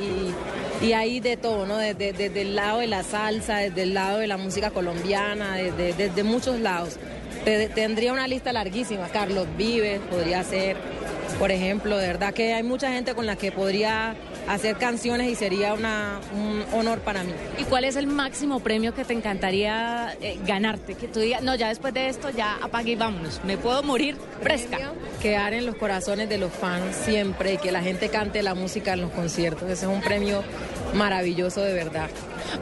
[0.83, 1.79] y hay de todo, ¿no?
[1.79, 5.93] Desde, desde el lado de la salsa, desde el lado de la música colombiana, desde,
[5.93, 6.97] desde muchos lados.
[7.45, 9.07] Te- tendría una lista larguísima.
[9.09, 10.77] Carlos Vives podría ser,
[11.39, 14.15] por ejemplo, de verdad que hay mucha gente con la que podría
[14.49, 17.33] hacer canciones y sería una, un honor para mí.
[17.59, 20.95] ¿Y cuál es el máximo premio que te encantaría eh, ganarte?
[20.95, 24.17] Que tú digas, no, ya después de esto ya apague y vámonos, me puedo morir
[24.41, 24.93] fresca.
[25.21, 28.93] Quedar en los corazones de los fans siempre y que la gente cante la música
[28.93, 29.65] en los conciertos.
[29.65, 30.43] Ese es un premio
[30.95, 32.09] maravilloso de verdad.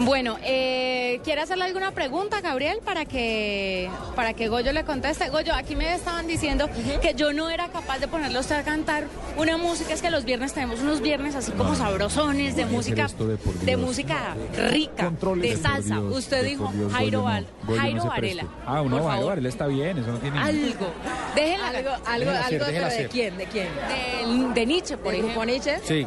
[0.00, 5.28] Bueno, eh, ¿quiere hacerle alguna pregunta, Gabriel, para que, para que Goyo le conteste?
[5.28, 6.68] Goyo, aquí me estaban diciendo
[7.02, 9.04] que yo no era capaz de ponerlo a usted a cantar
[9.36, 9.92] una música.
[9.92, 13.76] Es que los viernes tenemos unos viernes así como sabrosones de ¿Cómo música, de de
[13.76, 14.34] música
[14.70, 15.50] rica, Controles.
[15.50, 15.96] de De salsa.
[16.00, 17.24] Dios, usted de dijo Dios, Jairo, Goyo no.
[17.24, 18.42] Val- Goyo no Jairo se Varela.
[18.66, 19.26] Ah, no, Jairo favor.
[19.26, 20.86] Varela está bien, eso no tiene Algo.
[21.34, 23.08] Déjenla Algo, algo, Déjela algo, déjela ¿de hacer.
[23.10, 23.36] quién?
[23.36, 23.68] ¿De quién?
[23.88, 25.44] De, de Nietzsche, por ¿Del ejemplo.
[25.44, 25.78] Nietzsche?
[25.84, 26.06] Sí.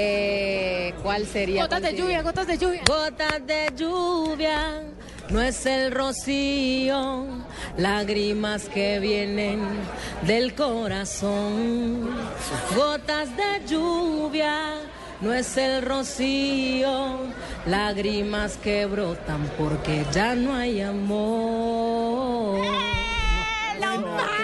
[0.00, 1.62] Eh, ¿Cuál sería?
[1.62, 2.04] Gotas ¿Cuál de sería?
[2.04, 2.82] lluvia, gotas de lluvia.
[2.86, 4.82] Gotas de lluvia,
[5.28, 7.24] no es el rocío,
[7.76, 9.60] lágrimas que vienen
[10.22, 12.10] del corazón.
[12.76, 14.74] Gotas de lluvia,
[15.20, 17.18] no es el rocío,
[17.66, 22.37] lágrimas que brotan porque ya no hay amor.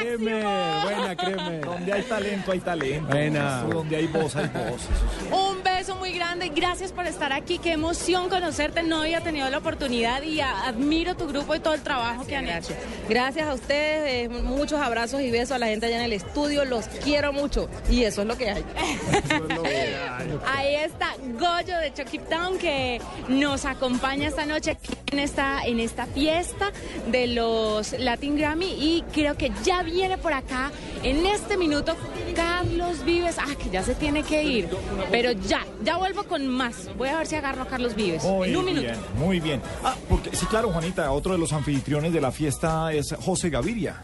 [0.01, 0.43] Créeme,
[0.83, 1.59] buena, créeme.
[1.61, 3.09] Donde hay talento, hay talento.
[3.09, 3.63] Buena.
[3.63, 4.89] Donde hay voz, hay voz.
[5.31, 9.59] Un beso muy grande, gracias por estar aquí, qué emoción conocerte, no había tenido la
[9.59, 12.75] oportunidad y admiro tu grupo y todo el trabajo que han hecho.
[13.09, 13.47] Gracias.
[13.47, 16.87] A ustedes, eh, muchos abrazos y besos a la gente allá en el estudio, los
[16.87, 17.69] quiero mucho.
[17.91, 18.65] Y eso es lo que hay.
[20.47, 25.81] Ahí está Goyo de Chucky Town que nos acompaña esta noche aquí en esta, en
[25.81, 26.73] esta fiesta
[27.11, 28.73] de los Latin Grammy.
[28.79, 31.97] Y creo que ya viene por acá en este minuto
[32.35, 33.37] Carlos Vives.
[33.39, 34.69] Ah, que ya se tiene que ir,
[35.11, 36.89] pero ya, ya vuelvo con más.
[36.97, 38.83] Voy a ver si agarro a Carlos Vives Muy en un minuto.
[38.83, 39.63] bien, muy bien.
[39.85, 44.03] Ah, porque sí, claro, Juanita, otro de los anfitriones de la fiesta es José Gaviria.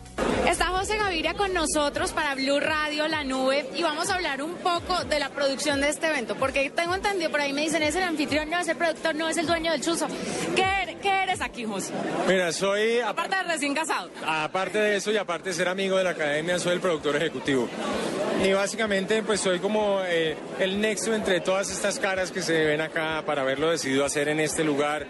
[0.49, 4.55] Está José Gaviria con nosotros para Blue Radio, La Nube, y vamos a hablar un
[4.55, 7.95] poco de la producción de este evento, porque tengo entendido, por ahí me dicen, es
[7.95, 10.07] el anfitrión, no es el productor, no es el dueño del chuzo.
[10.57, 11.93] ¿Qué, er- qué eres aquí, José?
[12.27, 14.11] Mira, soy, Aparte de recién casado.
[14.27, 17.69] aparte de eso y aparte de ser amigo de la academia, soy el productor ejecutivo.
[18.43, 22.81] Y básicamente pues soy como eh, el nexo entre todas estas caras que se ven
[22.81, 25.07] acá para haberlo decidido hacer en este lugar,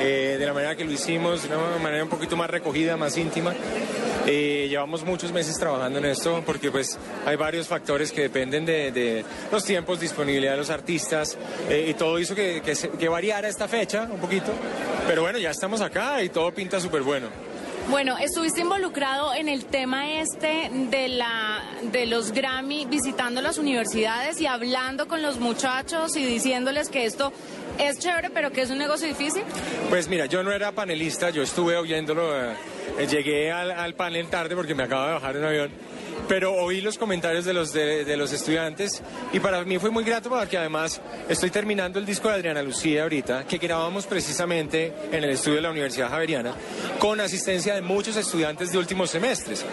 [0.00, 3.16] eh, de la manera que lo hicimos, de una manera un poquito más recogida, más
[3.16, 3.54] íntima.
[4.26, 8.90] Eh, llevamos muchos meses trabajando en esto porque pues hay varios factores que dependen de,
[8.90, 11.36] de los tiempos, disponibilidad de los artistas
[11.68, 14.50] eh, y todo hizo que, que, que variara esta fecha un poquito.
[15.06, 17.53] Pero bueno, ya estamos acá y todo pinta súper bueno.
[17.94, 24.40] Bueno, estuviste involucrado en el tema este de la de los Grammy visitando las universidades
[24.40, 27.32] y hablando con los muchachos y diciéndoles que esto
[27.78, 29.44] es chévere, pero que es un negocio difícil.
[29.90, 32.56] Pues mira, yo no era panelista, yo estuve oyéndolo, eh,
[33.08, 35.70] llegué al, panel tarde porque me acabo de bajar un avión,
[36.28, 40.28] pero oí los comentarios de los, de, los estudiantes y para mí fue muy grato
[40.28, 45.30] porque además estoy terminando el disco de Adriana Lucía ahorita, que grabamos precisamente en el
[45.30, 46.54] estudio de la Universidad Javeriana,
[46.98, 49.64] con asistencia de muchos estudiantes de últimos semestres.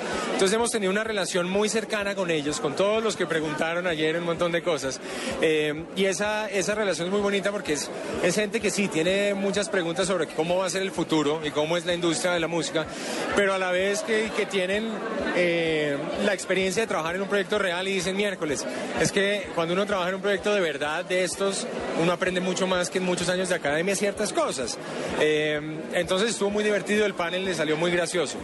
[0.42, 4.18] Entonces hemos tenido una relación muy cercana con ellos, con todos los que preguntaron ayer
[4.18, 5.00] un montón de cosas.
[5.40, 7.92] Eh, y esa, esa relación es muy bonita porque es,
[8.24, 11.52] es gente que sí tiene muchas preguntas sobre cómo va a ser el futuro y
[11.52, 12.88] cómo es la industria de la música,
[13.36, 14.90] pero a la vez que, que tienen
[15.36, 18.66] eh, la experiencia de trabajar en un proyecto real y dicen miércoles.
[19.00, 21.68] Es que cuando uno trabaja en un proyecto de verdad de estos,
[22.02, 24.80] uno aprende mucho más que en muchos años de academia ciertas cosas.
[25.20, 25.62] Eh,
[25.94, 28.40] entonces estuvo muy divertido, el panel le salió muy gracioso.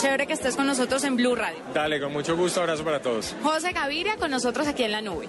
[0.00, 1.58] Chévere que estés con nosotros en Blue Radio.
[1.74, 3.34] Dale, con mucho gusto, abrazo para todos.
[3.42, 5.28] José Gaviria con nosotros aquí en la nube.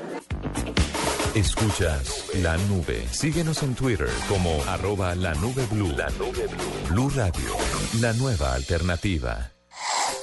[1.36, 3.06] Escuchas la nube.
[3.12, 5.94] Síguenos en Twitter como arroba la nube blue.
[5.98, 6.90] La nube blue.
[6.90, 7.58] Blue Radio,
[8.00, 9.52] la nueva alternativa.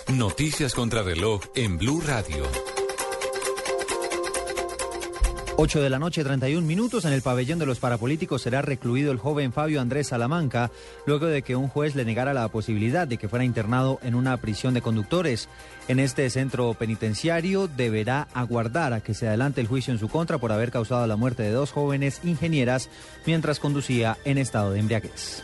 [0.08, 2.44] Noticias contra reloj en Blue Radio.
[5.60, 7.04] 8 de la noche, 31 minutos.
[7.04, 10.70] En el pabellón de los parapolíticos será recluido el joven Fabio Andrés Salamanca,
[11.04, 14.36] luego de que un juez le negara la posibilidad de que fuera internado en una
[14.36, 15.48] prisión de conductores.
[15.88, 20.38] En este centro penitenciario deberá aguardar a que se adelante el juicio en su contra
[20.38, 22.88] por haber causado la muerte de dos jóvenes ingenieras
[23.26, 25.42] mientras conducía en estado de embriaguez.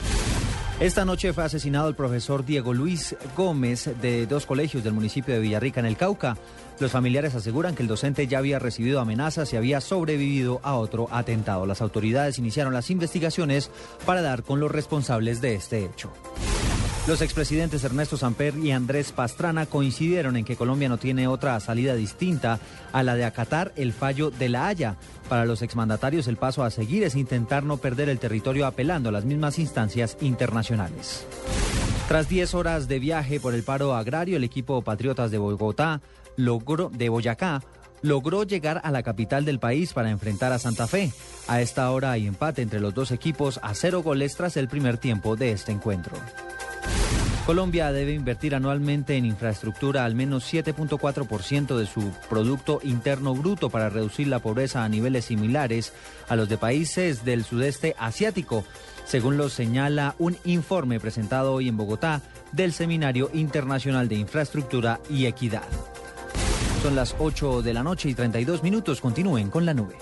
[0.80, 5.40] Esta noche fue asesinado el profesor Diego Luis Gómez de dos colegios del municipio de
[5.40, 6.36] Villarrica en el Cauca.
[6.80, 11.06] Los familiares aseguran que el docente ya había recibido amenazas y había sobrevivido a otro
[11.10, 11.66] atentado.
[11.66, 13.70] Las autoridades iniciaron las investigaciones
[14.04, 16.12] para dar con los responsables de este hecho.
[17.06, 21.94] Los expresidentes Ernesto Samper y Andrés Pastrana coincidieron en que Colombia no tiene otra salida
[21.94, 22.58] distinta
[22.92, 24.96] a la de acatar el fallo de la Haya.
[25.28, 29.12] Para los exmandatarios el paso a seguir es intentar no perder el territorio apelando a
[29.12, 31.26] las mismas instancias internacionales.
[32.08, 36.00] Tras 10 horas de viaje por el paro agrario, el equipo Patriotas de Bogotá
[36.36, 37.62] logró, de Boyacá
[38.04, 41.10] logró llegar a la capital del país para enfrentar a Santa Fe.
[41.48, 44.98] A esta hora hay empate entre los dos equipos a cero goles tras el primer
[44.98, 46.16] tiempo de este encuentro.
[47.46, 53.90] Colombia debe invertir anualmente en infraestructura al menos 7.4% de su Producto Interno Bruto para
[53.90, 55.92] reducir la pobreza a niveles similares
[56.28, 58.64] a los de países del sudeste asiático,
[59.04, 65.26] según lo señala un informe presentado hoy en Bogotá del Seminario Internacional de Infraestructura y
[65.26, 65.68] Equidad.
[66.84, 69.00] Son las 8 de la noche y 32 minutos.
[69.00, 69.96] Continúen con la nube.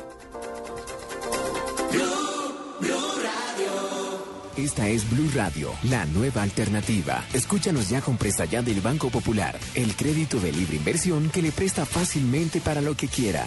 [4.57, 7.25] Esta es Blue Radio, la nueva alternativa.
[7.33, 11.53] Escúchanos ya con presta ya del Banco Popular, el crédito de libre inversión que le
[11.53, 13.47] presta fácilmente para lo que quiera.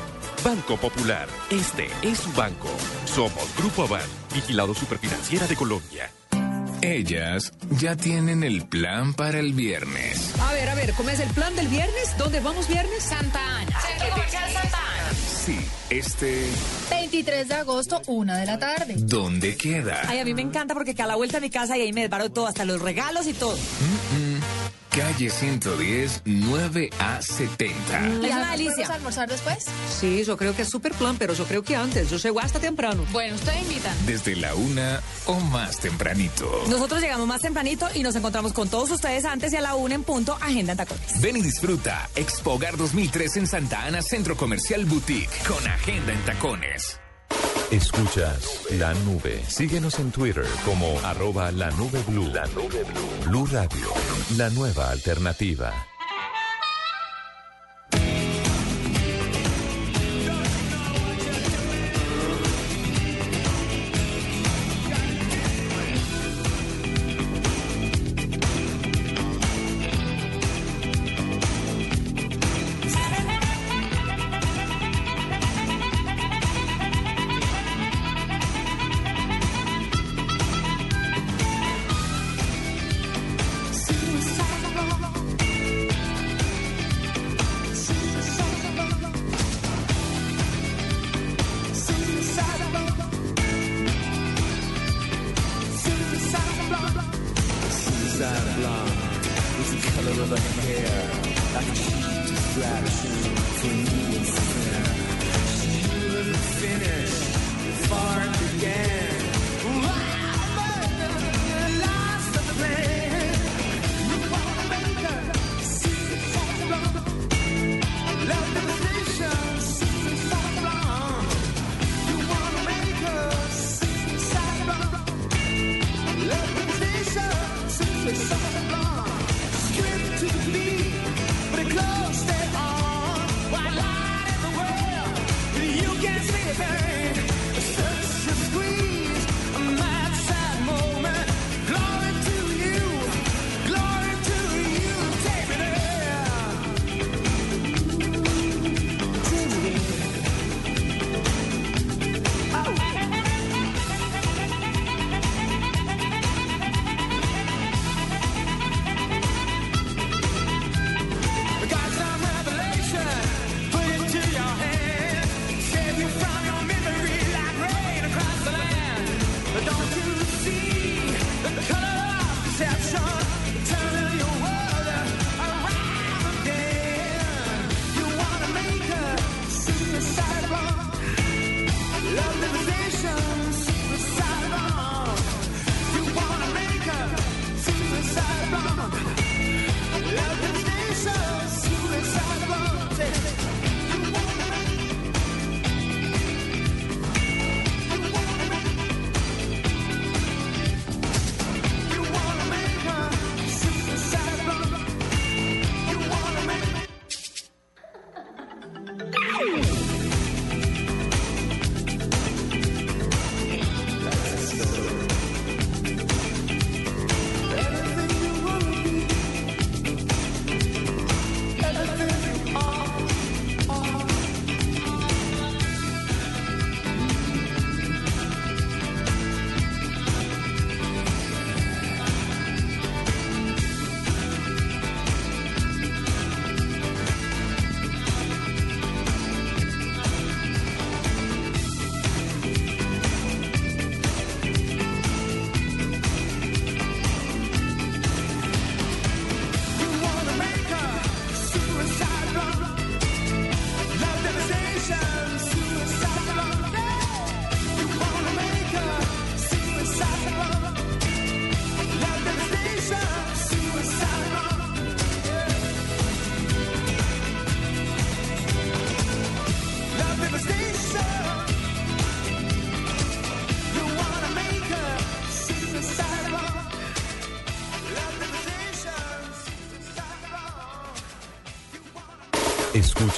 [0.43, 2.67] Banco Popular, este es su banco.
[3.05, 4.01] Somos Grupo Aval,
[4.33, 6.09] vigilado superfinanciera de Colombia.
[6.81, 10.33] Ellas ya tienen el plan para el viernes.
[10.39, 12.17] A ver, a ver, ¿cómo es el plan del viernes?
[12.17, 13.03] ¿Dónde vamos viernes?
[13.03, 13.81] Santa Ana.
[13.81, 15.13] Centro Comercial Santa Ana.
[15.13, 15.59] Sí,
[15.91, 16.47] este...
[16.89, 18.95] 23 de agosto, una de la tarde.
[18.97, 20.01] ¿Dónde queda?
[20.07, 21.93] Ay, a mí me encanta porque que a la vuelta a mi casa y ahí
[21.93, 23.55] me desbaro todo, hasta los regalos y todo.
[23.55, 24.30] Mm, mm.
[24.91, 28.01] Calle 110, 9A 70.
[28.19, 28.73] ¿Les una delicia.
[28.75, 29.65] ¿Podemos almorzar después?
[29.89, 32.09] Sí, yo creo que es súper plan, pero yo creo que antes.
[32.09, 33.05] Yo llego hasta temprano.
[33.13, 33.93] Bueno, usted invita.
[34.05, 36.63] Desde la una o más tempranito.
[36.69, 39.95] Nosotros llegamos más tempranito y nos encontramos con todos ustedes antes y a la una
[39.95, 41.21] en punto, Agenda en Tacones.
[41.21, 46.99] Ven y disfruta Expogar 2003 en Santa Ana Centro Comercial Boutique con agenda en tacones.
[47.71, 49.41] Escuchas la nube.
[49.47, 52.27] Síguenos en Twitter como arroba la nube blue.
[52.27, 53.29] La nube blue.
[53.29, 53.87] Blue Radio,
[54.35, 55.90] la nueva alternativa.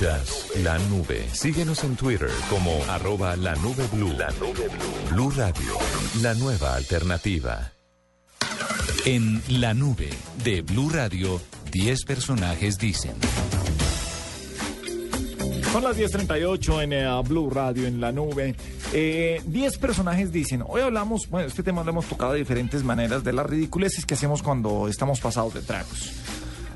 [0.03, 1.29] La nube.
[1.31, 4.11] Síguenos en Twitter como arroba la nube blue.
[4.11, 4.67] La nube
[5.09, 5.29] blue.
[5.29, 5.77] Radio,
[6.21, 7.71] la nueva alternativa.
[9.05, 10.09] En la nube
[10.43, 11.39] de Blue Radio,
[11.71, 13.13] 10 personajes dicen.
[15.71, 18.55] Son las 10.38 en eh, Blue Radio, en la nube.
[18.91, 23.23] Eh, 10 personajes dicen, hoy hablamos, bueno, este tema lo hemos tocado de diferentes maneras,
[23.23, 26.11] de las ridiculeces que hacemos cuando estamos pasados de tragos.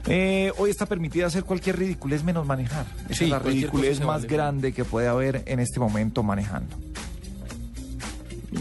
[0.07, 2.85] Eh, hoy está permitida hacer cualquier ridiculez menos manejar.
[3.09, 4.27] Esa Sí, es la ridiculez más vale.
[4.27, 6.75] grande que puede haber en este momento manejando.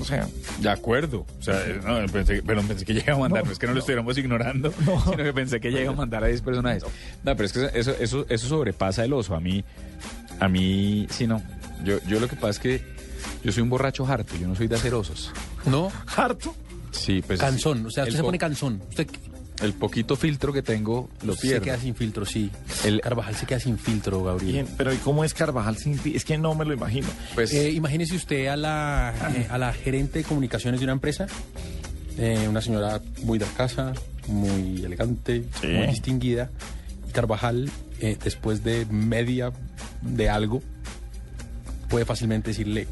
[0.01, 0.27] O sea,
[0.61, 1.25] De acuerdo.
[1.39, 3.79] O sea, no, pensé, pero pensé que llega a mandar, no, es que no, lo
[3.79, 4.73] estuviéramos ignorando,
[5.05, 6.83] sino que pensé que llega a mandar a 10 personajes.
[7.25, 9.35] No, pero es que eso, eso, eso sobrepasa el oso.
[9.37, 9.65] A mí,
[10.41, 11.41] a mí, sí, no.
[11.85, 12.83] Yo, yo lo que pasa es que
[13.45, 15.31] yo soy un borracho harto, yo no soy de hacer osos.
[15.67, 15.91] ¿No?
[16.17, 16.55] ¿Harto?
[16.91, 17.39] Sí, pues.
[17.39, 18.83] Canzón, o sea, usted se po- pone canzón.
[18.89, 19.07] Usted
[19.63, 21.65] El poquito filtro que tengo lo se pierdo.
[21.65, 22.51] queda sin filtro, sí.
[22.85, 24.53] El- Carvajal se queda sin filtro, Gabriel.
[24.53, 27.09] bien, pero ¿y cómo es Carvajal sin fi- Es que no me lo imagino.
[27.35, 31.27] Pues, Eh, imagínese usted a la, eh, a la gerente de comunicaciones de una empresa,
[32.19, 33.95] eh, una señora muy de casa,
[34.29, 35.69] muy elegante, Sí.
[35.69, 36.51] muy distinguida.
[37.09, 39.53] Y Carvajal, eh, después de media
[40.03, 40.63] de algo,
[41.89, 42.89] puede fácilmente decirle,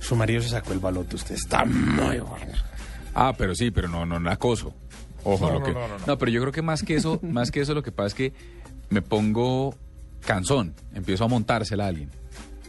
[0.00, 2.52] su marido se sacó el baloto, usted está muy bueno.
[3.14, 4.74] Ah, pero sí, pero no, no, no acoso.
[5.34, 5.72] Ojo, No, lo no, que.
[5.72, 6.18] no, no, no.
[6.18, 8.32] pero yo creo que más que eso, más que eso, lo que pasa es que
[8.90, 9.74] me pongo
[10.24, 12.10] cansón, empiezo a montársela a alguien.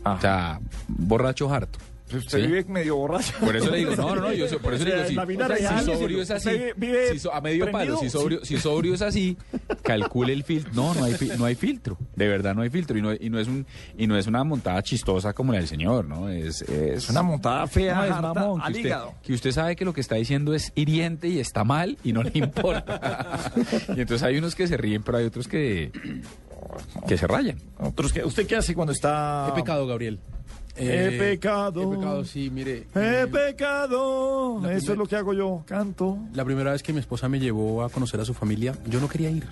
[0.05, 1.78] O sea, borracho harto.
[2.12, 2.47] Usted ¿sí?
[2.47, 3.34] vive medio borracho.
[3.39, 5.16] Por eso le digo, no, no, no, yo por eso O le digo, en sí.
[5.16, 7.66] la vida O sea, real, si sobrio es así, usted vive si so- a medio
[7.72, 9.38] palo, prendido, si sobrio, si sobrio es así,
[9.84, 10.72] calcule el filtro.
[10.74, 13.39] No, no hay, no hay filtro, de verdad no hay filtro y no, y no
[13.39, 13.66] es un
[13.97, 16.30] y no es una montada chistosa como la del señor, ¿no?
[16.30, 19.14] Es, es una montada fea, No, es mamón, al que usted, hígado.
[19.22, 22.24] que usted sabe que lo que está diciendo es hiriente y está mal y no
[22.24, 23.51] le importa.
[23.95, 25.91] y entonces hay unos que se ríen, pero hay otros que
[27.07, 27.57] que se rayan.
[27.80, 29.47] Otros que, ¿Usted qué hace cuando está...?
[29.51, 30.20] He pecado, Gabriel.
[30.80, 31.93] He Eh, pecado.
[31.93, 32.88] He pecado, sí, mire.
[32.95, 34.69] He pecado.
[34.69, 35.63] Eso es lo que hago yo.
[35.65, 36.17] Canto.
[36.34, 39.07] La primera vez que mi esposa me llevó a conocer a su familia, yo no
[39.09, 39.45] quería ir.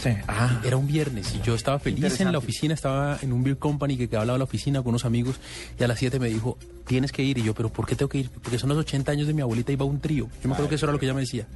[0.00, 0.10] Sí.
[0.28, 0.60] Ah.
[0.64, 3.96] Era un viernes y yo estaba feliz en la oficina, estaba en un beer company
[3.96, 5.40] que quedaba al lado de la oficina con unos amigos
[5.78, 6.56] y a las 7 me dijo,
[6.86, 7.38] tienes que ir.
[7.38, 8.30] Y yo, ¿pero por qué tengo que ir?
[8.30, 10.28] Porque son los 80 años de mi abuelita y va un trío.
[10.40, 11.46] Yo me acuerdo que eso era lo que ella me decía.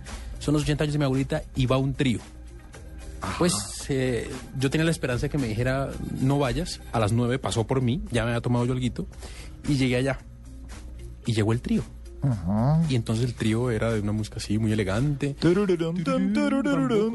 [0.40, 2.18] Son los 80 años de mi abuelita y va un trío.
[3.38, 6.80] Pues eh, yo tenía la esperanza de que me dijera, no vayas.
[6.92, 9.06] A las 9 pasó por mí, ya me había tomado yo alguito
[9.68, 10.18] y llegué allá.
[11.26, 11.82] Y llegó el trío.
[12.88, 15.34] Y entonces el trío era de una música así, muy elegante.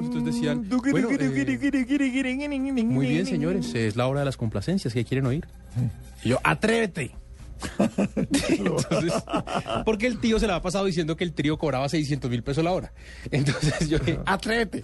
[0.02, 5.26] Entonces decían, bueno, eh, muy bien, señores, es la hora de las complacencias, ¿qué quieren
[5.28, 5.48] oír?
[6.24, 7.12] Y yo, atrévete.
[8.50, 9.14] Entonces,
[9.86, 12.64] porque el tío se la ha pasado diciendo que el trío cobraba 600 mil pesos
[12.64, 12.92] la hora.
[13.32, 14.84] Entonces yo dije, atrévete.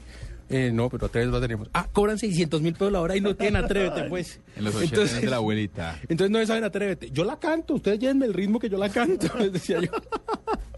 [0.50, 1.70] Eh, no, pero atrévete no tenemos.
[1.74, 4.40] Ah, cobran 600 mil pesos la hora y no tienen atrévete, pues.
[4.56, 6.00] En los 80 años de la abuelita.
[6.08, 7.10] Entonces no saben atrévete.
[7.12, 9.92] Yo la canto, ustedes llévenme el ritmo que yo la canto, les decía yo.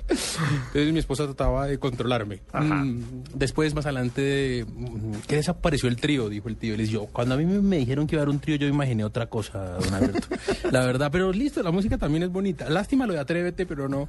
[0.07, 2.41] Entonces mi esposa trataba de controlarme.
[2.53, 3.01] Mm,
[3.34, 6.78] después, más adelante, mm, que desapareció el trío, dijo el tío.
[6.78, 8.68] Les yo, cuando a mí me, me dijeron que iba a haber un trío, yo
[8.68, 10.28] imaginé otra cosa, don Alberto.
[10.72, 12.70] la verdad, pero listo, la música también es bonita.
[12.70, 14.07] Lástima lo de atrévete, pero no.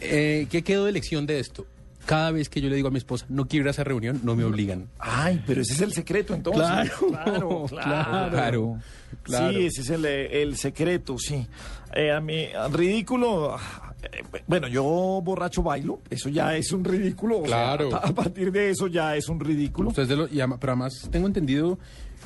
[0.00, 1.66] Eh, ¿Qué quedó de lección de esto?
[2.06, 4.20] Cada vez que yo le digo a mi esposa, no quiero ir a esa reunión,
[4.24, 4.88] no me obligan.
[4.98, 6.62] Ay, pero ese es el secreto entonces.
[6.62, 8.78] Claro, claro, claro, claro.
[9.22, 9.52] claro.
[9.58, 11.46] Sí, ese es el, el secreto, sí.
[11.94, 13.56] Eh, a mí, ridículo.
[14.02, 14.84] eh, Bueno, yo
[15.24, 17.38] borracho bailo, eso ya es un ridículo.
[17.38, 17.94] o sea, Claro.
[17.94, 19.88] a, a partir de eso ya es un ridículo.
[19.88, 21.78] Usted es de los, y ama- pero además tengo entendido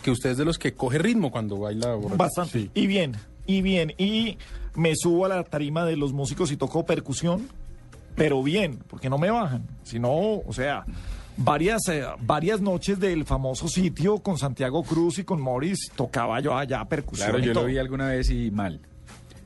[0.02, 2.16] que usted es de los que coge ritmo cuando baila borracho.
[2.16, 2.52] Bastante.
[2.60, 2.70] Sí.
[2.74, 3.16] Y bien,
[3.46, 3.92] y bien.
[3.98, 4.38] Y
[4.74, 7.48] me subo a la tarima de los músicos y toco percusión,
[8.18, 9.62] pero bien, porque no me bajan.
[9.84, 10.84] Sino, o sea,
[11.36, 16.56] varias, eh, varias noches del famoso sitio con Santiago Cruz y con Morris tocaba yo
[16.56, 17.28] allá percusión.
[17.30, 18.80] Claro, y yo lo vi alguna vez y mal.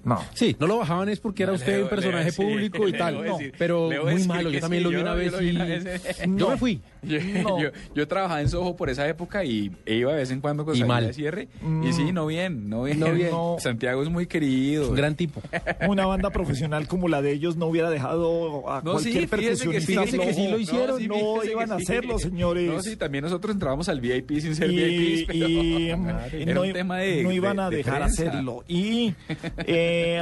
[0.04, 0.20] No.
[0.34, 3.24] Sí, no lo bajaban es porque era No, usted un personaje sí, público y tal.
[3.24, 4.50] No, pero muy malo.
[4.50, 6.18] Yo también sí, lo vi una yo vez vi y una vez.
[6.18, 6.48] yo No.
[6.50, 6.80] me fui.
[7.12, 7.60] Yo, No.
[7.60, 10.64] yo, yo trabajaba en Soho por esa época y e iba de vez en cuando
[10.64, 11.06] con Y salida mal.
[11.08, 11.48] de cierre.
[11.60, 11.82] Mm.
[11.82, 13.00] Y sí, no bien, no bien.
[13.00, 13.30] No bien.
[13.32, 13.56] No.
[13.58, 14.88] Santiago es muy querido.
[14.90, 15.42] Un gran tipo.
[15.88, 19.56] Una banda profesional como la de ellos no hubiera dejado a No, sí, cualquier que
[19.56, 20.50] sí, percusionista que sí flojo.
[20.50, 21.06] lo hicieron.
[21.08, 21.82] No, sí, iban que a sí.
[21.82, 22.70] hacerlo, señores.
[22.70, 26.62] No, sí, también nosotros entrábamos al VIP sin ser y, VIPs, pero y, era no,
[26.62, 28.62] un tema de no iban de- a de dejar hacerlo.
[28.68, 29.14] Y
[29.66, 30.20] eh,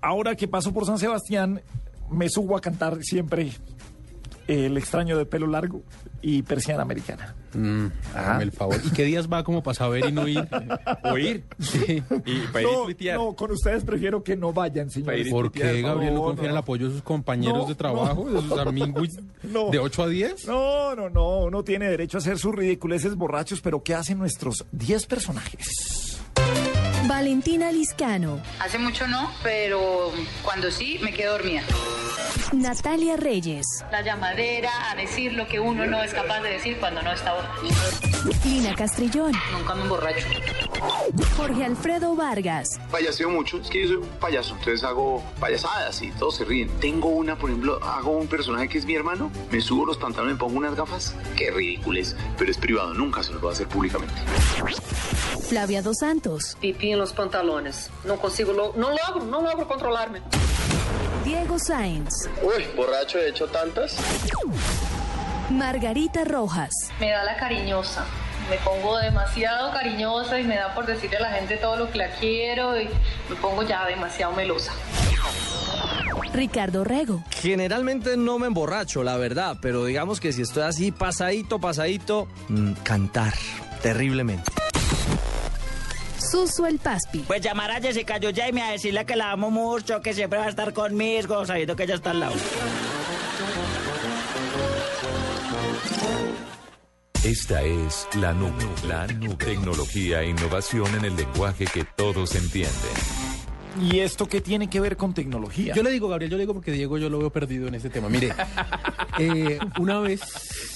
[0.00, 1.60] ahora que paso por San Sebastián,
[2.10, 3.50] me subo a cantar siempre
[4.48, 5.82] El extraño de pelo largo
[6.20, 7.34] y Persiana Americana.
[7.54, 8.76] Mm, hágame el favor.
[8.84, 10.46] ¿Y qué días va como para saber y no ir?
[11.04, 11.44] O ir.
[11.58, 12.02] Sí.
[12.26, 13.18] Y para ir No, tuitear.
[13.18, 15.28] no, con ustedes prefiero que no vayan, señores.
[15.28, 18.24] ¿Por qué Gabriel no No, confía en el apoyo de sus compañeros No, de trabajo,
[18.30, 19.08] de sus amigos
[19.42, 19.70] No.
[19.70, 20.46] de 8 a 10?
[20.48, 24.64] No, no, no, uno tiene derecho a hacer sus ridiculeces borrachos, pero ¿qué hacen nuestros
[24.72, 26.18] 10 personajes?
[27.08, 30.10] Valentina Liscano, Hace mucho no, pero
[30.44, 31.62] cuando sí me quedo dormida.
[32.52, 37.02] Natalia Reyes, La llamadera a decir lo que uno no es capaz de decir cuando
[37.02, 37.62] no está borracho.
[38.44, 40.26] Lina Castrillón, Nunca me emborracho.
[41.36, 46.10] Jorge Alfredo Vargas, Payaseo mucho, es que yo soy un payaso, entonces hago payasadas y
[46.12, 46.68] todos se ríen.
[46.80, 50.34] Tengo una, por ejemplo, hago un personaje que es mi hermano, me subo los pantalones,
[50.34, 53.52] me pongo unas gafas, qué ridículo es, pero es privado, nunca se lo voy a
[53.52, 54.14] hacer públicamente.
[55.48, 57.90] Flavia Dos Santos, Pipí en los pantalones.
[58.04, 60.22] No consigo, lo- no logro, no logro controlarme.
[61.24, 63.96] Diego Sáenz, Uy, borracho he hecho tantas.
[65.50, 68.04] Margarita Rojas, Me da la cariñosa.
[68.50, 71.98] Me pongo demasiado cariñosa y me da por decirle a la gente todo lo que
[71.98, 72.88] la quiero y
[73.28, 74.72] me pongo ya demasiado melosa.
[76.34, 81.58] Ricardo Rego, Generalmente no me emborracho, la verdad, pero digamos que si estoy así pasadito,
[81.60, 83.34] pasadito, mm, cantar
[83.82, 84.50] terriblemente.
[86.32, 90.14] Suso el Paspi, Pues llamar a Jessica Jaime a decirle que la amo mucho, que
[90.14, 92.34] siempre va a estar conmigo, sabiendo que ella está al lado.
[97.24, 98.50] Esta es la nube,
[98.88, 99.36] la nube.
[99.36, 102.72] Tecnología e innovación en el lenguaje que todos entienden.
[103.80, 105.72] ¿Y esto qué tiene que ver con tecnología?
[105.74, 107.90] Yo le digo, Gabriel, yo le digo porque Diego yo lo veo perdido en este
[107.90, 108.08] tema.
[108.08, 108.32] Mire,
[109.18, 110.20] eh, una vez...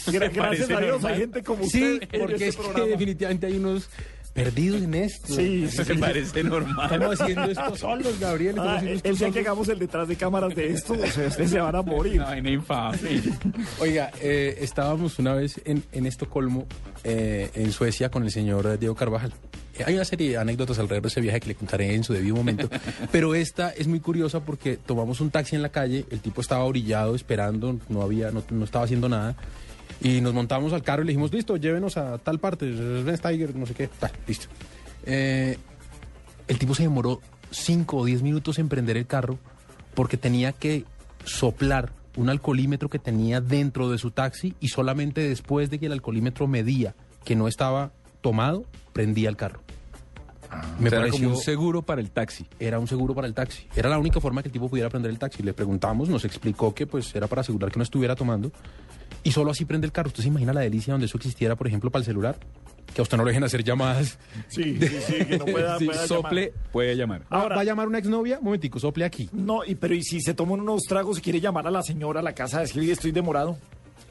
[0.07, 3.47] Gra- gracias a Dios, hay gente como Sí, usted en porque este es que definitivamente
[3.47, 3.89] hay unos
[4.37, 5.35] perdidos en esto.
[5.35, 5.93] Sí, sí, sí.
[5.93, 8.57] Estamos haciendo esto solos, Gabriel.
[8.59, 11.59] Ah, el día que hagamos el detrás de cámaras de esto, o sea, ustedes se
[11.59, 12.23] van a morir.
[13.81, 16.67] Oiga, eh, estábamos una vez en, en Estocolmo,
[17.03, 19.33] eh, en Suecia, con el señor Diego Carvajal.
[19.85, 22.37] Hay una serie de anécdotas alrededor de ese viaje que le contaré en su debido
[22.37, 22.69] momento,
[23.13, 26.65] pero esta es muy curiosa porque tomamos un taxi en la calle, el tipo estaba
[26.65, 29.37] orillado esperando, no había, no, no estaba haciendo nada,
[30.01, 33.67] y nos montamos al carro y le dijimos, listo, llévenos a tal parte, Tiger, no
[33.67, 34.47] sé qué, tal, listo.
[35.05, 35.57] Eh,
[36.49, 37.21] el tipo se demoró
[37.51, 39.39] 5 o 10 minutos en prender el carro
[39.95, 40.85] porque tenía que
[41.25, 45.93] soplar un alcoholímetro que tenía dentro de su taxi y solamente después de que el
[45.93, 46.95] alcoholímetro medía
[47.25, 49.61] que no estaba tomado, prendía el carro.
[50.79, 52.47] Me era como un seguro para el taxi.
[52.59, 53.67] Era un seguro para el taxi.
[53.75, 55.43] Era la única forma que el tipo pudiera prender el taxi.
[55.43, 58.53] Le preguntamos, nos explicó que pues era para asegurar que no estuviera tomando
[59.25, 60.09] y solo así prende el carro.
[60.09, 62.37] ¿Usted se imagina la delicia donde eso existiera, por ejemplo, para el celular?
[62.95, 64.19] Que a usted no le dejen hacer llamadas.
[64.49, 66.71] Sí, sí, sí, que no pueda, Sí, pueda sople, llamar.
[66.73, 67.23] puede llamar.
[67.31, 68.39] Ahora, ¿Va a llamar una exnovia?
[68.41, 69.29] Momentico, sople aquí.
[69.33, 72.21] No, y, pero ¿y si se toma unos tragos y quiere llamar a la señora
[72.21, 73.59] a la casa a decirle estoy demorado?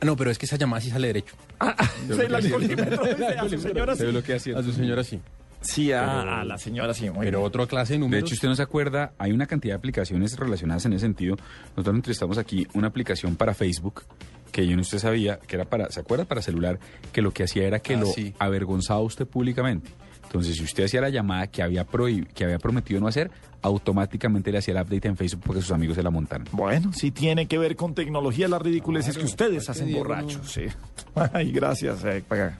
[0.01, 1.35] No, pero es que esa llamada sí sale derecho.
[2.07, 3.01] Se la alcoholímetro,
[3.39, 4.51] a su señora sí.
[4.53, 5.19] A su señora sí.
[5.61, 7.09] Sí, a, Pero- a la señora sí.
[7.09, 7.47] muy Pero bien.
[7.47, 8.27] otra clase de De números.
[8.29, 11.37] hecho, usted no se acuerda, hay una cantidad de aplicaciones relacionadas en ese sentido.
[11.75, 14.03] Nosotros entrevistamos aquí una aplicación para Facebook
[14.55, 16.23] que yo no usted sabía que era para, ¿se acuerda?
[16.23, 16.79] Para celular,
[17.11, 18.33] que lo que hacía era que Ah, lo sí.
[18.39, 19.89] avergonzaba usted públicamente.
[20.23, 23.29] Entonces, si usted hacía la llamada que había prohib- que había prometido no hacer,
[23.61, 26.47] automáticamente le hacía el update en Facebook porque sus amigos se la montaran.
[26.53, 30.67] Bueno, sí tiene que ver con tecnología, las ridiculeces que ustedes hacen borrachos, sí.
[31.33, 32.03] Ay, gracias.
[32.05, 32.57] eh, paga.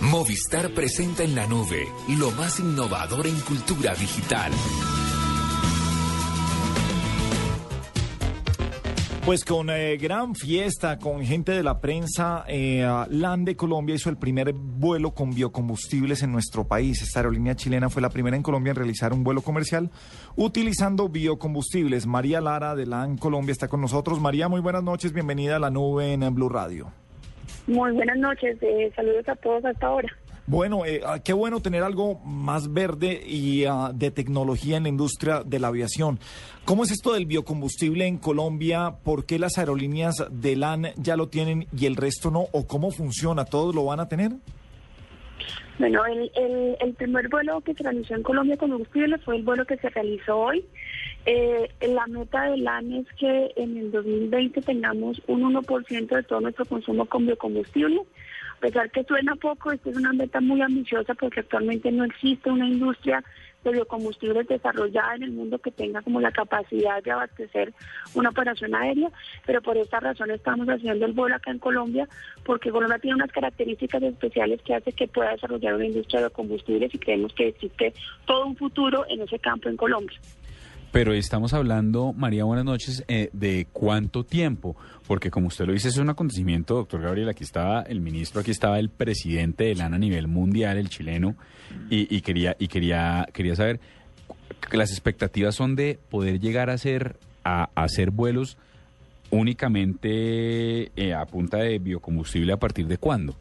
[0.00, 1.86] Movistar presenta en la nube
[2.18, 4.50] lo más innovador en cultura digital.
[9.26, 14.08] Pues con eh, gran fiesta, con gente de la prensa, eh, LAN de Colombia hizo
[14.08, 17.02] el primer vuelo con biocombustibles en nuestro país.
[17.02, 19.90] Esta aerolínea chilena fue la primera en Colombia en realizar un vuelo comercial
[20.36, 22.06] utilizando biocombustibles.
[22.06, 24.20] María Lara de LAN Colombia está con nosotros.
[24.20, 26.92] María, muy buenas noches, bienvenida a la nube en Blue Radio.
[27.66, 30.08] Muy buenas noches, eh, saludos a todos hasta ahora.
[30.48, 34.88] Bueno, eh, ah, qué bueno tener algo más verde y ah, de tecnología en la
[34.88, 36.20] industria de la aviación.
[36.64, 38.94] ¿Cómo es esto del biocombustible en Colombia?
[39.02, 42.46] ¿Por qué las aerolíneas de LAN ya lo tienen y el resto no?
[42.52, 43.44] ¿O cómo funciona?
[43.44, 44.32] ¿Todos lo van a tener?
[45.80, 49.42] Bueno, el, el, el primer vuelo que se realizó en Colombia con combustible fue el
[49.42, 50.64] vuelo que se realizó hoy.
[51.26, 56.40] Eh, la meta del LAN es que en el 2020 tengamos un 1% de todo
[56.40, 58.00] nuestro consumo con biocombustible.
[58.56, 62.50] A pesar que suena poco, esta es una meta muy ambiciosa porque actualmente no existe
[62.50, 63.22] una industria
[63.62, 67.74] de biocombustibles desarrollada en el mundo que tenga como la capacidad de abastecer
[68.14, 69.10] una operación aérea,
[69.44, 72.08] pero por esta razón estamos haciendo el vuelo acá en Colombia,
[72.44, 76.94] porque Colombia tiene unas características especiales que hace que pueda desarrollar una industria de biocombustibles
[76.94, 77.92] y creemos que existe
[78.24, 80.18] todo un futuro en ese campo en Colombia.
[80.92, 84.76] Pero estamos hablando, María, buenas noches, eh, de cuánto tiempo,
[85.06, 88.50] porque como usted lo dice, es un acontecimiento, doctor Gabriel, aquí estaba el ministro, aquí
[88.50, 91.36] estaba el presidente del ANA a nivel mundial, el chileno,
[91.90, 93.80] y, quería, y quería, quería saber,
[94.72, 98.56] las expectativas son de poder llegar a hacer, a, a hacer vuelos
[99.30, 103.36] únicamente eh, a punta de biocombustible a partir de cuándo.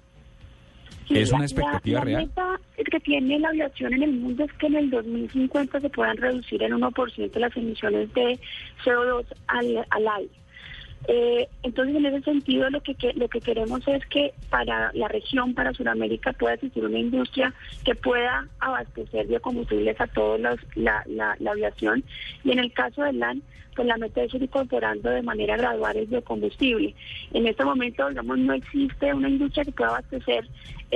[1.07, 2.31] Sí, ¿Es una expectativa la, real?
[2.35, 2.43] La
[2.77, 6.17] meta que tiene la aviación en el mundo es que en el 2050 se puedan
[6.17, 8.39] reducir en 1% las emisiones de
[8.83, 10.29] CO2 al, al aire.
[11.07, 15.07] Eh, entonces, en ese sentido, lo que, que- lo que queremos es que para la
[15.07, 17.53] región, para Sudamérica, pueda existir una industria
[17.83, 22.03] que pueda abastecer biocombustibles a toda la, la, la aviación.
[22.43, 23.43] Y en el caso del LAN,
[23.75, 26.95] pues la meta es ir incorporando de manera gradual el biocombustible.
[27.33, 30.47] En este momento, digamos, no existe una industria que pueda abastecer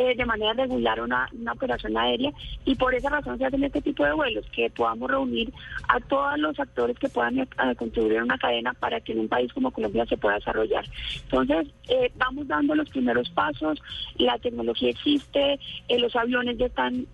[0.01, 2.31] eh, de manera regular una, una operación aérea
[2.63, 5.51] y por esa razón se hacen este tipo de vuelos, que podamos reunir
[5.89, 7.47] a todos los actores que puedan eh,
[7.77, 10.85] contribuir en una cadena para que en un país como Colombia se pueda desarrollar.
[11.23, 13.81] Entonces, eh, vamos dando los primeros pasos,
[14.15, 17.05] la tecnología existe, los aviones ya están,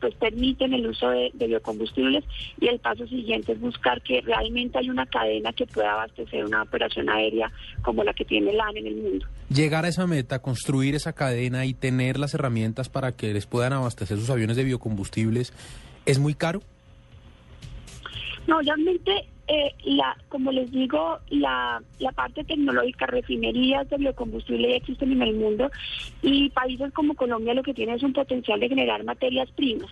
[0.00, 2.24] pues permiten el uso de, biocombustibles
[2.60, 6.62] y el paso siguiente es buscar que realmente hay una cadena que pueda abastecer una
[6.62, 9.26] operación aérea como la que tiene LAN en el mundo.
[9.48, 14.18] Llegar a esa meta, construir esa cadena y tener herramientas para que les puedan abastecer
[14.18, 15.52] sus aviones de biocombustibles,
[16.06, 16.62] ¿es muy caro?
[18.46, 21.82] No, realmente, eh, la, como les digo, la,
[22.14, 25.70] parte tecnológica, refinerías de biocombustible ya existen en el mundo
[26.20, 29.90] y países como Colombia lo que tiene es un potencial de generar materias primas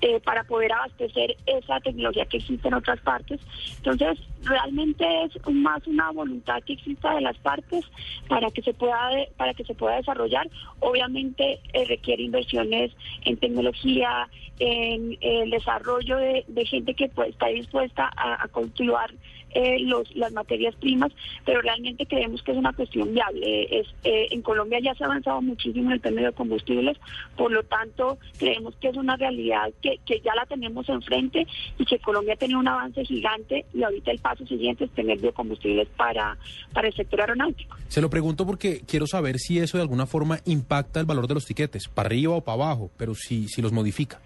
[0.00, 3.40] eh, para poder abastecer esa tecnología que existe en otras partes.
[3.78, 7.84] Entonces, realmente es más una voluntad que exista de las partes
[8.28, 10.48] para que se pueda para que se pueda desarrollar.
[10.80, 12.92] Obviamente eh, requiere inversiones
[13.24, 14.28] en tecnología,
[14.58, 18.48] en el desarrollo de, gente que pues, está dispuesta a, a
[18.88, 19.10] cultivar
[19.50, 21.10] eh, los, las materias primas,
[21.44, 23.80] pero realmente creemos que es una cuestión viable.
[23.80, 26.98] Es, eh, en Colombia ya se ha avanzado muchísimo en el tema de combustibles,
[27.36, 31.46] por lo tanto creemos que es una realidad que, que ya la tenemos enfrente
[31.78, 35.18] y que Colombia ha tenido un avance gigante y ahorita el paso siguiente es tener
[35.18, 36.36] biocombustibles para,
[36.74, 37.76] para el sector aeronáutico.
[37.88, 41.34] Se lo pregunto porque quiero saber si eso de alguna forma impacta el valor de
[41.34, 44.20] los tiquetes, para arriba o para abajo, pero si, si los modifica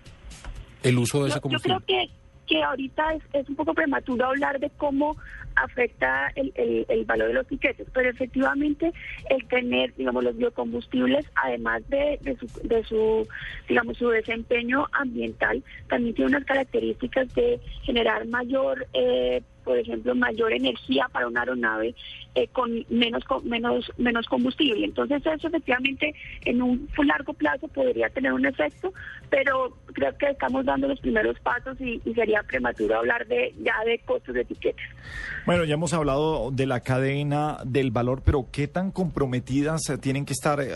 [0.82, 1.78] el uso de Yo, yo combustible.
[1.86, 5.16] creo que, que ahorita es, es un poco prematuro hablar de cómo
[5.54, 8.92] afecta el, el- el valor de los tiquetes, pero efectivamente
[9.28, 13.28] el tener, digamos, los biocombustibles, además de, de su, de su,
[13.68, 20.52] digamos, su desempeño ambiental, también tiene unas características de generar mayor, eh, por ejemplo, mayor
[20.52, 21.94] energía para una aeronave
[22.34, 24.84] eh, con menos menos menos combustible.
[24.84, 28.92] Entonces eso efectivamente en un largo plazo podría tener un efecto,
[29.30, 33.74] pero creo que estamos dando los primeros pasos y, y sería prematuro hablar de ya
[33.84, 34.84] de costos de etiquetas.
[35.44, 40.24] Bueno, ya hemos hablado de la cadena del valor, pero ¿qué tan comprometidas eh, tienen
[40.24, 40.70] que estar eh,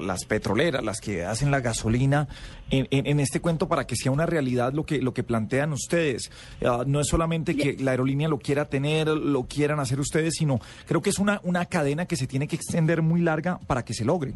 [0.00, 2.28] las petroleras, las que hacen la gasolina,
[2.70, 5.72] en, en- en este cuento para que sea una realidad lo que, lo que plantean
[5.72, 6.30] ustedes?
[6.64, 10.58] Ah, no es solamente que la aerolínea lo quiera tener, lo quieran hacer ustedes, sino
[10.86, 13.92] creo que es una, una cadena que se tiene que extender muy larga para que
[13.92, 14.32] se logre.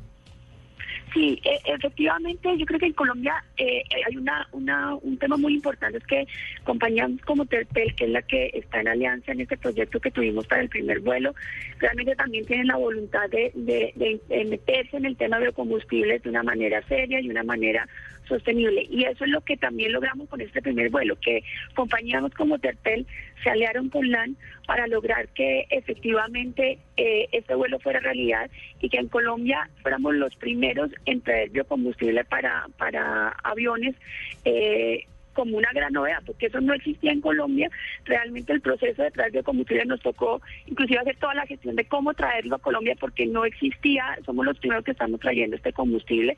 [1.12, 5.54] Sí, e- efectivamente, yo creo que en Colombia eh, hay una, una, un tema muy
[5.54, 6.26] importante, es que
[6.64, 10.44] compañías como Terpel, que es la que está en alianza en este proyecto que tuvimos
[10.48, 11.32] para el primer vuelo,
[11.78, 16.42] realmente también tienen la voluntad de- de meterse en el tema de biocombustibles de una
[16.42, 17.86] manera seria y una manera
[18.26, 18.86] sostenible.
[18.90, 21.42] Y eso es lo que también logramos con este primer vuelo, que
[21.74, 23.06] compañías como Terpel
[23.42, 28.50] se aliaron con LAN para lograr que efectivamente eh, este vuelo fuera realidad
[28.80, 33.94] y que en Colombia fuéramos los primeros en traer biocombustible para, para aviones.
[34.44, 37.70] eh, como una gran novedad, porque eso no existía en Colombia.
[38.04, 42.14] Realmente el proceso de traer biocombustible nos tocó inclusive hacer toda la gestión de cómo
[42.14, 46.36] traerlo a Colombia porque no existía, somos los primeros que estamos trayendo este combustible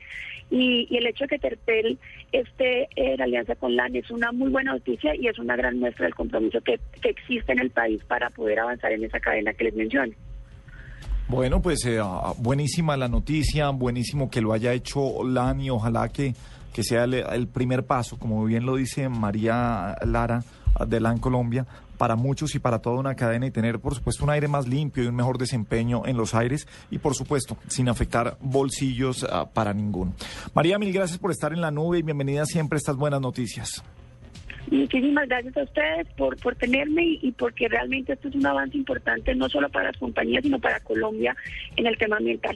[0.49, 1.99] y, el hecho de que Terpel
[2.31, 6.05] esté en alianza con LAN es una muy buena noticia y es una gran muestra
[6.05, 9.65] del compromiso que, que existe en el país para poder avanzar en esa cadena que
[9.65, 10.13] les menciono.
[11.29, 16.07] Bueno, pues eh, ah, buenísima la noticia, buenísimo que lo haya hecho LAN y ojalá
[16.07, 16.33] que,
[16.77, 20.43] que sea el, primer paso, como bien lo dice María Lara
[20.87, 21.65] de LAN Colombia,
[21.97, 25.03] para muchos y para toda una cadena y tener, por supuesto, un aire más limpio
[25.03, 29.73] y un mejor desempeño en los aires y, por supuesto, sin afectar bolsillos ah, para
[29.73, 30.13] ninguno.
[30.53, 33.83] María, mil gracias por estar en la nube y bienvenida siempre a estas buenas noticias.
[34.69, 39.33] Muchísimas gracias a ustedes por, por tenerme y porque realmente esto es un avance importante
[39.33, 41.35] no solo para las compañías, sino para Colombia
[41.75, 42.55] en el tema ambiental.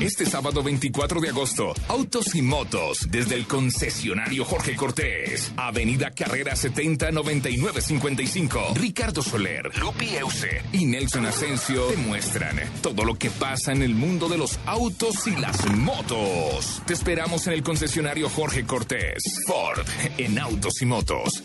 [0.00, 6.56] Este sábado 24 de agosto, Autos y Motos, desde el concesionario Jorge Cortés, Avenida Carrera
[6.56, 8.74] 70 99 55.
[8.74, 14.28] Ricardo Soler, Lupi Euse y Nelson Asensio demuestran todo lo que pasa en el mundo
[14.28, 16.82] de los autos y las motos.
[16.86, 19.86] Te esperamos en el concesionario Jorge Cortés, Ford,
[20.18, 21.44] en Autos y Motos.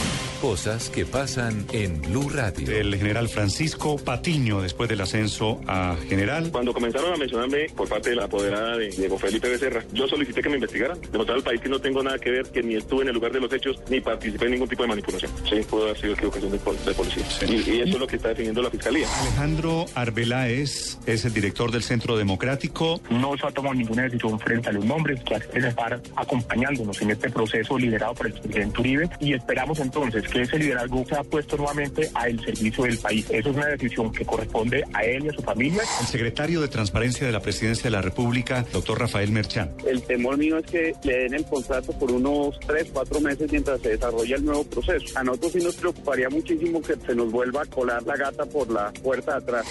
[0.41, 2.75] Cosas que pasan en Blue Radio.
[2.75, 6.49] El general Francisco Patiño, después del ascenso a general.
[6.51, 10.41] Cuando comenzaron a mencionarme por parte de la apoderada de Diego Felipe Becerra, yo solicité
[10.41, 13.03] que me investigaran, demostrar al país que no tengo nada que ver, que ni estuve
[13.03, 15.31] en el lugar de los hechos, ni participé en ningún tipo de manipulación.
[15.47, 17.23] Sí, pudo haber sido equivocación de, pol- de policía.
[17.47, 19.07] Y, y eso es lo que está definiendo la fiscalía.
[19.21, 22.99] Alejandro Arbeláez es el director del Centro Democrático.
[23.11, 27.29] No se ha tomado ninguna decisión frente a los nombres que estar acompañándonos en este
[27.29, 32.09] proceso liderado por el presidente Uribe y esperamos entonces que ese liderazgo sea puesto nuevamente
[32.13, 33.25] al servicio del país.
[33.29, 35.83] Eso es una decisión que corresponde a él y a su familia.
[35.99, 39.71] El secretario de Transparencia de la Presidencia de la República, doctor Rafael Merchán.
[39.85, 43.81] El temor mío es que le den el contrato por unos tres, cuatro meses mientras
[43.81, 45.17] se desarrolla el nuevo proceso.
[45.17, 48.71] A nosotros sí nos preocuparía muchísimo que se nos vuelva a colar la gata por
[48.71, 49.65] la puerta de atrás.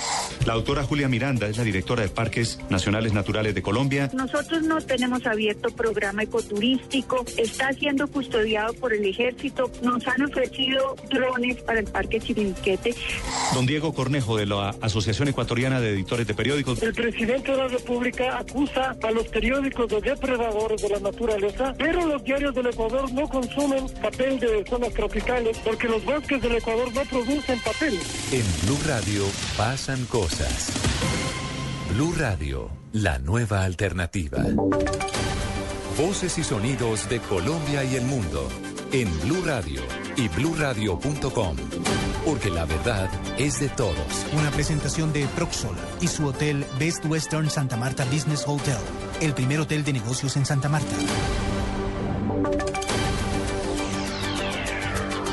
[0.47, 4.11] La doctora Julia Miranda es la directora de Parques Nacionales Naturales de Colombia.
[4.13, 10.50] Nosotros no tenemos abierto programa ecoturístico, está siendo custodiado por el ejército, nos han ofrecido
[11.09, 12.95] drones para el Parque Chirinquete.
[13.55, 16.83] Don Diego Cornejo de la Asociación Ecuatoriana de Editores de Periódicos.
[16.83, 22.07] El presidente de la República acusa a los periódicos de depredadores de la naturaleza, pero
[22.07, 26.93] los diarios del Ecuador no consumen papel de zonas tropicales porque los bosques del Ecuador
[26.95, 27.99] no producen papel.
[28.33, 29.25] En Blue Radio
[29.57, 30.73] pasan cosas.
[31.93, 34.45] Blue Radio, la nueva alternativa.
[35.99, 38.49] Voces y sonidos de Colombia y el mundo
[38.93, 39.83] en Blue Radio
[40.17, 41.57] y bluradio.com.
[42.25, 44.27] Porque la verdad es de todos.
[44.39, 48.77] Una presentación de Proxol y su hotel Best Western Santa Marta Business Hotel,
[49.21, 50.95] el primer hotel de negocios en Santa Marta.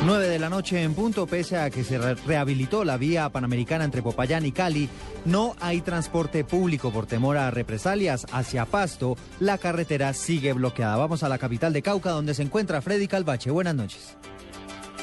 [0.08, 3.84] 9 de la noche en punto, pese a que se re- rehabilitó la vía panamericana
[3.84, 4.88] entre Popayán y Cali,
[5.26, 9.18] no hay transporte público por temor a represalias hacia Pasto.
[9.42, 10.96] La carretera sigue bloqueada.
[10.96, 13.52] Vamos a la capital de Cauca, donde se encuentra Freddy Calvache.
[13.52, 14.16] Buenas noches.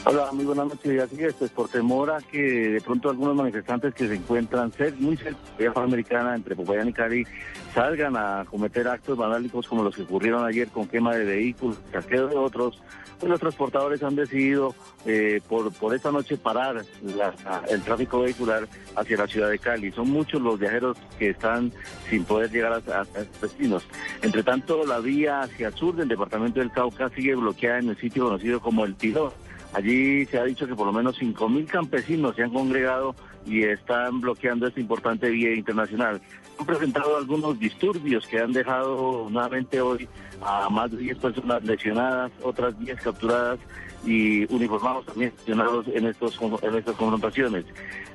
[0.06, 1.02] Hola, muy buenas noches.
[1.02, 5.18] Así es, pues por temor a que de pronto algunos manifestantes que se encuentran muy
[5.18, 7.26] cerca de la vía panamericana entre Popayán y Cali
[7.74, 12.28] salgan a cometer actos vandálicos como los que ocurrieron ayer con quema de vehículos, saqueo
[12.28, 12.80] de otros,
[13.28, 14.74] los transportadores han decidido
[15.06, 16.84] eh, por, por esta noche parar
[17.68, 19.92] el tráfico vehicular hacia la ciudad de Cali.
[19.92, 21.72] Son muchos los viajeros que están
[22.08, 23.86] sin poder llegar a sus destinos.
[24.22, 27.96] Entre tanto, la vía hacia el sur del departamento del Cauca sigue bloqueada en el
[27.96, 29.32] sitio conocido como El Tirón.
[29.72, 34.20] Allí se ha dicho que por lo menos 5.000 campesinos se han congregado y están
[34.20, 36.20] bloqueando esta importante vía internacional.
[36.58, 40.08] Han presentado algunos disturbios que han dejado nuevamente hoy
[40.40, 43.58] a más de 10 personas lesionadas, otras 10 capturadas
[44.04, 47.64] y uniformados también lesionados en, estos, en estas confrontaciones.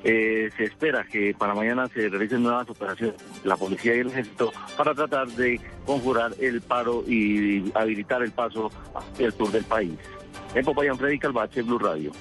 [0.03, 4.51] Eh, se espera que para mañana se realicen nuevas operaciones, la policía y el ejército,
[4.77, 9.97] para tratar de conjurar el paro y habilitar el paso hacia el sur del país.
[10.55, 12.11] En Popayán, Freddy Calvache, Blue Radio.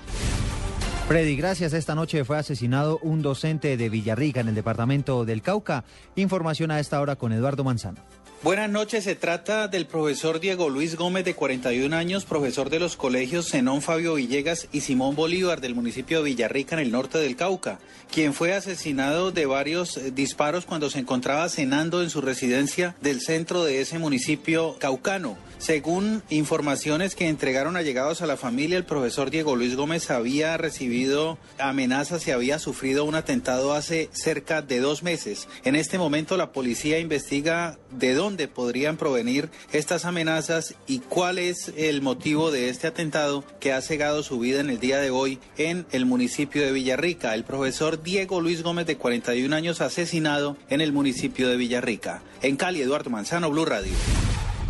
[1.09, 1.73] Freddy, gracias.
[1.73, 5.85] Esta noche fue asesinado un docente de Villarrica en el departamento del Cauca.
[6.17, 8.03] Información a esta hora con Eduardo Manzano.
[8.41, 12.97] Buenas noches, se trata del profesor Diego Luis Gómez de 41 años, profesor de los
[12.97, 17.35] colegios Zenón Fabio Villegas y Simón Bolívar del municipio de Villarrica en el norte del
[17.35, 17.81] Cauca,
[18.13, 23.21] quien fue asesinado de varios eh, disparos cuando se encontraba cenando en su residencia del
[23.23, 25.37] centro de ese municipio caucano.
[25.59, 31.39] Según informaciones que entregaron allegados a la familia, el profesor Diego Luis Gómez había recibido
[31.59, 35.49] amenazas y había sufrido un atentado hace cerca de dos meses.
[35.65, 41.73] En este momento la policía investiga de dónde podrían provenir estas amenazas y cuál es
[41.77, 45.39] el motivo de este atentado que ha cegado su vida en el día de hoy
[45.57, 47.35] en el municipio de Villarrica.
[47.35, 52.23] El profesor Diego Luis Gómez de 41 años asesinado en el municipio de Villarrica.
[52.43, 53.93] En Cali, Eduardo Manzano, Blue Radio.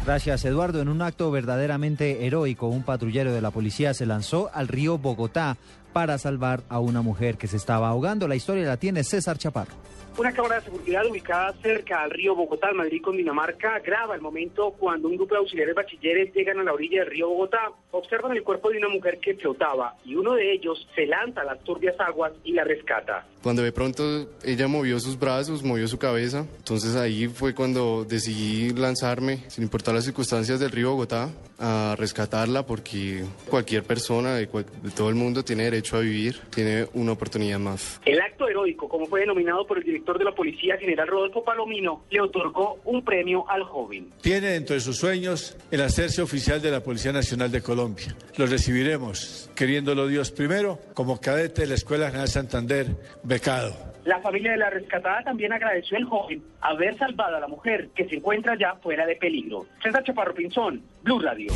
[0.06, 0.80] Gracias, Eduardo.
[0.80, 5.58] En un acto verdaderamente heroico, un patrullero de la policía se lanzó al río Bogotá
[5.92, 8.28] para salvar a una mujer que se estaba ahogando.
[8.28, 9.72] La historia la tiene César Chaparro.
[10.16, 14.20] Una cámara de seguridad ubicada cerca al río Bogotá, en Madrid, con Dinamarca, graba el
[14.20, 18.32] momento cuando un grupo de auxiliares bachilleres llegan a la orilla del río Bogotá, observan
[18.36, 21.62] el cuerpo de una mujer que flotaba y uno de ellos se lanza a las
[21.62, 23.26] turbias aguas y la rescata.
[23.44, 28.70] Cuando de pronto ella movió sus brazos, movió su cabeza, entonces ahí fue cuando decidí
[28.70, 31.30] lanzarme, sin importar las circunstancias del río Bogotá,
[31.60, 36.00] a rescatarla porque cualquier persona de, cual- de todo el mundo tiene derecho derecho a
[36.00, 38.00] vivir tiene una oportunidad más.
[38.04, 42.04] El acto heroico, como fue denominado por el director de la policía, general Rodolfo Palomino,
[42.10, 44.10] le otorgó un premio al joven.
[44.20, 48.14] Tiene dentro de sus sueños el hacerse oficial de la Policía Nacional de Colombia.
[48.36, 52.86] Lo recibiremos, queriéndolo Dios primero, como cadete de la Escuela General Santander,
[53.22, 53.74] becado.
[54.04, 58.08] La familia de la rescatada también agradeció al joven haber salvado a la mujer que
[58.08, 59.66] se encuentra ya fuera de peligro.
[59.82, 61.52] César Chaparro Pinzón, Blue Radio.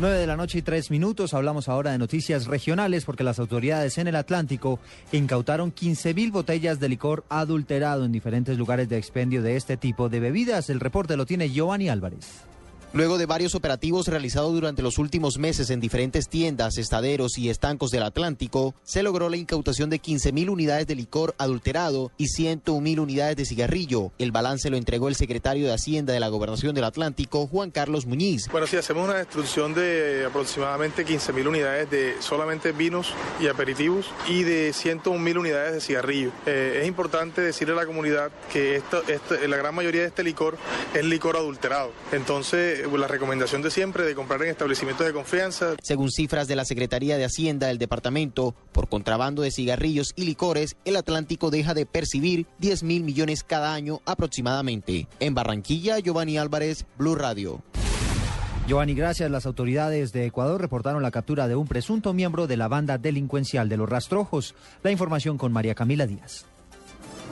[0.00, 1.34] 9 de la noche y 3 minutos.
[1.34, 4.80] Hablamos ahora de noticias regionales porque las autoridades en el Atlántico
[5.12, 10.08] incautaron 15 mil botellas de licor adulterado en diferentes lugares de expendio de este tipo
[10.08, 10.70] de bebidas.
[10.70, 12.49] El reporte lo tiene Giovanni Álvarez.
[12.92, 17.92] Luego de varios operativos realizados durante los últimos meses en diferentes tiendas, estaderos y estancos
[17.92, 23.36] del Atlántico, se logró la incautación de 15.000 unidades de licor adulterado y 101.000 unidades
[23.36, 24.10] de cigarrillo.
[24.18, 28.06] El balance lo entregó el secretario de Hacienda de la Gobernación del Atlántico, Juan Carlos
[28.06, 28.48] Muñiz.
[28.50, 34.42] Bueno, sí, hacemos una destrucción de aproximadamente 15.000 unidades de solamente vinos y aperitivos y
[34.42, 36.32] de 101.000 unidades de cigarrillo.
[36.44, 40.24] Eh, es importante decirle a la comunidad que esto, esto, la gran mayoría de este
[40.24, 40.58] licor
[40.92, 41.92] es licor adulterado.
[42.10, 45.74] Entonces, la recomendación de siempre de comprar en establecimientos de confianza.
[45.82, 50.76] Según cifras de la Secretaría de Hacienda del departamento, por contrabando de cigarrillos y licores,
[50.84, 55.06] el Atlántico deja de percibir 10 mil millones cada año aproximadamente.
[55.18, 57.62] En Barranquilla, Giovanni Álvarez, Blue Radio.
[58.66, 59.30] Giovanni, gracias.
[59.30, 63.68] Las autoridades de Ecuador reportaron la captura de un presunto miembro de la banda delincuencial
[63.68, 64.54] de los rastrojos.
[64.84, 66.46] La información con María Camila Díaz.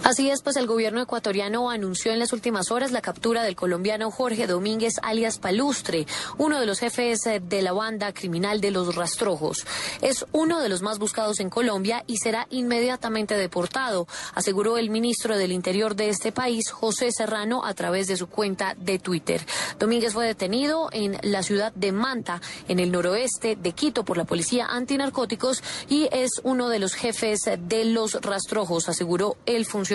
[0.05, 4.11] Así es, pues el gobierno ecuatoriano anunció en las últimas horas la captura del colombiano
[4.11, 6.07] Jorge Domínguez alias Palustre,
[6.38, 9.66] uno de los jefes de la banda criminal de los rastrojos.
[10.01, 15.36] Es uno de los más buscados en Colombia y será inmediatamente deportado, aseguró el ministro
[15.36, 19.44] del Interior de este país, José Serrano, a través de su cuenta de Twitter.
[19.78, 24.24] Domínguez fue detenido en la ciudad de Manta, en el noroeste de Quito, por la
[24.24, 29.88] policía antinarcóticos y es uno de los jefes de los rastrojos, aseguró el funcionario.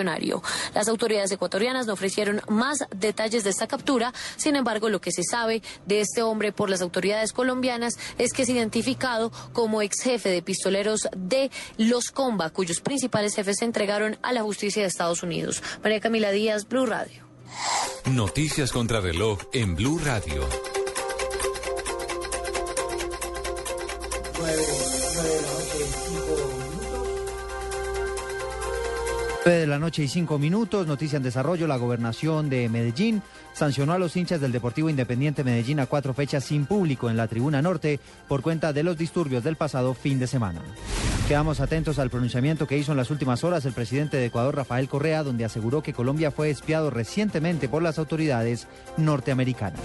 [0.74, 5.24] Las autoridades ecuatorianas no ofrecieron más detalles de esta captura, sin embargo, lo que se
[5.24, 10.30] sabe de este hombre por las autoridades colombianas es que es identificado como ex jefe
[10.30, 15.24] de pistoleros de Los Comba, cuyos principales jefes se entregaron a la justicia de Estados
[15.24, 15.62] Unidos.
[15.84, 17.24] María Camila Díaz, Blue Radio.
[18.06, 20.44] Noticias contra reloj en Blue Radio.
[29.46, 33.22] 9 de la noche y 5 minutos, noticia en desarrollo, la gobernación de Medellín
[33.54, 37.28] sancionó a los hinchas del Deportivo Independiente Medellín a cuatro fechas sin público en la
[37.28, 40.62] tribuna norte por cuenta de los disturbios del pasado fin de semana.
[41.28, 44.90] Quedamos atentos al pronunciamiento que hizo en las últimas horas el presidente de Ecuador, Rafael
[44.90, 49.80] Correa, donde aseguró que Colombia fue espiado recientemente por las autoridades norteamericanas.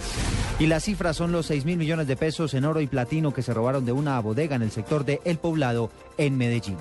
[0.59, 3.43] Y las cifras son los 6 mil millones de pesos en oro y platino que
[3.43, 6.79] se robaron de una bodega en el sector de El Poblado, en Medellín.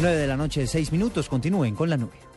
[0.00, 2.29] 9 de la noche, 6 minutos, continúen con la nube.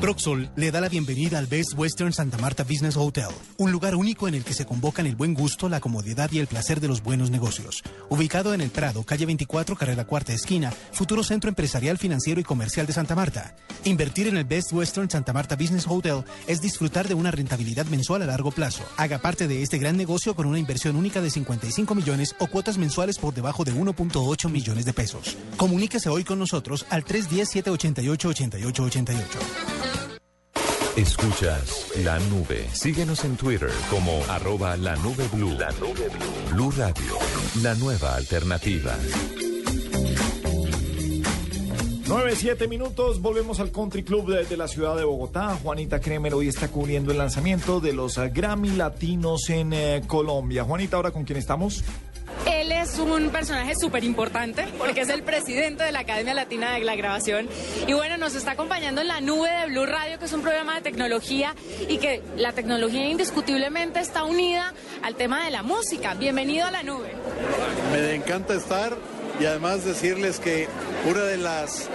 [0.00, 3.26] Proxol le da la bienvenida al Best Western Santa Marta Business Hotel,
[3.56, 6.46] un lugar único en el que se convocan el buen gusto, la comodidad y el
[6.46, 7.82] placer de los buenos negocios.
[8.08, 12.86] Ubicado en el Prado, calle 24, carrera cuarta esquina, futuro centro empresarial, financiero y comercial
[12.86, 13.56] de Santa Marta.
[13.84, 18.22] Invertir en el Best Western Santa Marta Business Hotel es disfrutar de una rentabilidad mensual
[18.22, 18.84] a largo plazo.
[18.96, 22.78] Haga parte de este gran negocio con una inversión única de 55 millones o cuotas
[22.78, 25.36] mensuales por debajo de 1.8 millones de pesos.
[25.56, 29.77] Comuníquese hoy con nosotros al 310-788-8888.
[30.96, 32.68] Escuchas la nube.
[32.72, 35.56] Síguenos en Twitter como arroba la nube blue.
[35.56, 36.08] La nube
[36.50, 36.70] blue.
[36.72, 37.18] Radio,
[37.62, 38.96] la nueva alternativa.
[42.08, 45.58] 9, 7 minutos, volvemos al Country Club de, la ciudad de Bogotá.
[45.62, 50.64] Juanita Kremer hoy está cubriendo el lanzamiento de los Grammy Latinos en eh, Colombia.
[50.64, 51.84] Juanita, ¿ahora con quién estamos?
[52.46, 56.80] Él es un personaje súper importante porque es el presidente de la Academia Latina de
[56.80, 57.48] la Grabación
[57.86, 60.76] y bueno, nos está acompañando en la nube de Blue Radio, que es un programa
[60.76, 61.54] de tecnología
[61.88, 64.72] y que la tecnología indiscutiblemente está unida
[65.02, 66.14] al tema de la música.
[66.14, 67.12] Bienvenido a la nube.
[67.92, 68.96] Me encanta estar
[69.40, 70.68] y además decirles que
[71.08, 71.88] una de las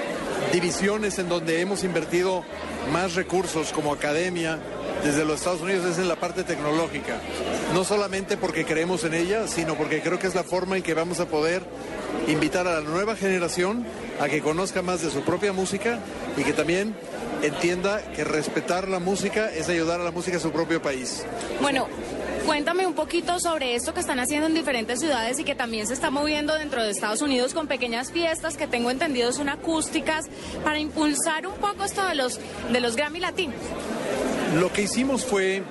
[0.52, 2.44] divisiones en donde hemos invertido
[2.92, 4.60] más recursos como academia
[5.04, 7.20] desde los Estados Unidos es en la parte tecnológica.
[7.74, 10.94] No solamente porque creemos en ella, sino porque creo que es la forma en que
[10.94, 11.64] vamos a poder
[12.28, 13.86] invitar a la nueva generación
[14.20, 16.00] a que conozca más de su propia música
[16.38, 16.96] y que también
[17.42, 21.26] entienda que respetar la música es ayudar a la música a su propio país.
[21.62, 21.88] Bueno,
[22.46, 25.94] Cuéntame un poquito sobre esto que están haciendo en diferentes ciudades y que también se
[25.94, 30.26] está moviendo dentro de Estados Unidos con pequeñas fiestas que tengo entendido son acústicas
[30.62, 33.56] para impulsar un poco esto de los de los Grammy Latinos.
[34.60, 35.64] Lo que hicimos fue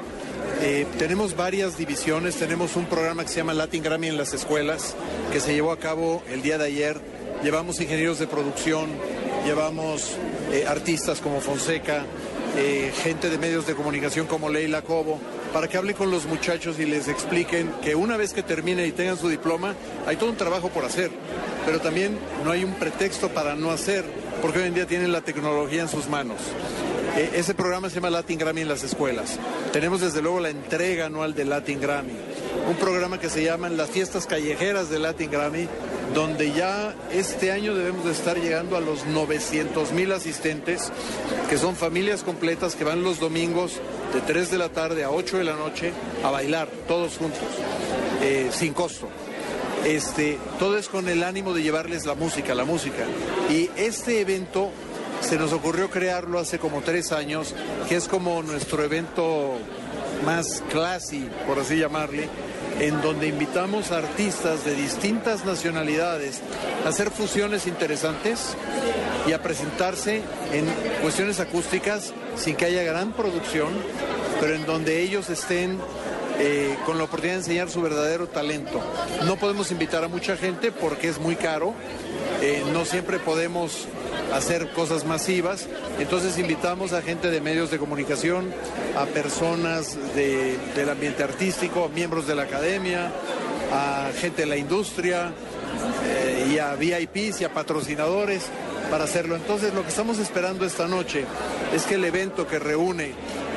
[0.61, 4.95] eh, tenemos varias divisiones, tenemos un programa que se llama Latin Grammy en las escuelas,
[5.33, 7.01] que se llevó a cabo el día de ayer.
[7.43, 8.91] Llevamos ingenieros de producción,
[9.45, 10.16] llevamos
[10.53, 12.05] eh, artistas como Fonseca,
[12.57, 15.18] eh, gente de medios de comunicación como Leila Cobo,
[15.53, 18.93] para que hable con los muchachos y les expliquen que una vez que terminen y
[18.93, 19.74] tengan su diploma,
[20.07, 21.11] hay todo un trabajo por hacer,
[21.66, 24.05] pero también no hay un pretexto para no hacer,
[24.41, 26.39] porque hoy en día tienen la tecnología en sus manos.
[27.17, 29.39] Eh, ese programa se llama Latin Grammy en las escuelas.
[29.71, 32.15] Tenemos desde luego la entrega anual de Latin Grammy,
[32.70, 35.69] un programa que se llama Las Fiestas Callejeras de Latin Grammy,
[36.15, 40.91] donde ya este año debemos de estar llegando a los 900 mil asistentes,
[41.51, 43.81] que son familias completas que van los domingos
[44.15, 45.93] de 3 de la tarde a 8 de la noche
[46.24, 47.41] a bailar, todos juntos,
[48.23, 49.09] eh, sin costo.
[49.85, 53.05] Este, todo es con el ánimo de llevarles la música, la música.
[53.51, 54.70] Y este evento
[55.23, 57.55] se nos ocurrió crearlo hace como tres años,
[57.89, 59.57] que es como nuestro evento
[60.27, 62.28] más classy, por así llamarle,
[62.81, 66.40] en donde invitamos a artistas de distintas nacionalidades
[66.85, 68.57] a hacer fusiones interesantes
[69.27, 70.23] y a presentarse
[70.53, 70.66] en
[71.01, 73.70] cuestiones acústicas sin que haya gran producción,
[74.40, 75.78] pero en donde ellos estén
[76.39, 78.81] eh, con la oportunidad de enseñar su verdadero talento.
[79.25, 81.75] No podemos invitar a mucha gente porque es muy caro,
[82.41, 83.87] eh, no siempre podemos
[84.33, 85.69] hacer cosas masivas,
[85.99, 88.53] entonces invitamos a gente de medios de comunicación,
[88.97, 93.13] a personas del ambiente artístico, a miembros de la academia,
[93.73, 95.33] a gente de la industria
[96.05, 98.45] eh, y a VIPs y a patrocinadores
[98.91, 99.37] para hacerlo.
[99.37, 101.25] Entonces lo que estamos esperando esta noche
[101.75, 103.13] es que el evento que reúne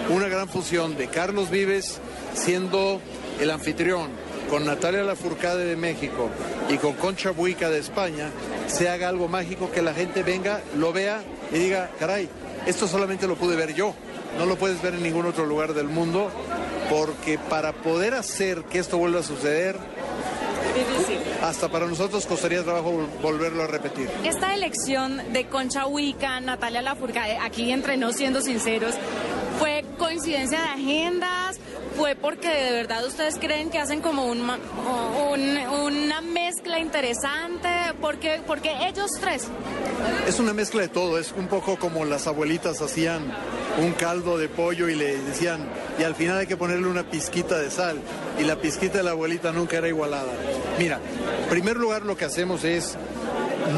[0.10, 2.00] una gran fusión de Carlos Vives
[2.36, 3.02] siendo
[3.40, 4.10] el anfitrión,
[4.50, 6.30] con Natalia Lafourcade de México
[6.70, 8.30] y con Concha Buica de España,
[8.68, 12.30] se haga algo mágico, que la gente venga, lo vea y diga, caray,
[12.66, 13.96] esto solamente lo pude ver yo,
[14.38, 16.30] no lo puedes ver en ningún otro lugar del mundo,
[16.90, 19.78] porque para poder hacer que esto vuelva a suceder,
[21.42, 24.10] hasta para nosotros costaría trabajo volverlo a repetir.
[24.24, 28.94] Esta elección de Concha Huica, Natalia Lafourcade, aquí entre nos siendo sinceros,
[29.60, 31.60] ¿fue coincidencia de agendas?
[31.96, 37.70] ¿Fue porque de verdad ustedes creen que hacen como un, una mezcla interesante?
[38.02, 39.48] porque porque ellos tres?
[40.28, 43.24] Es una mezcla de todo, es un poco como las abuelitas hacían
[43.82, 45.68] un caldo de pollo y le decían,
[46.00, 48.00] y al final hay que ponerle una pizquita de sal,
[48.40, 50.32] y la pizquita de la abuelita nunca era igualada.
[50.78, 51.00] Mira,
[51.44, 52.98] en primer lugar lo que hacemos es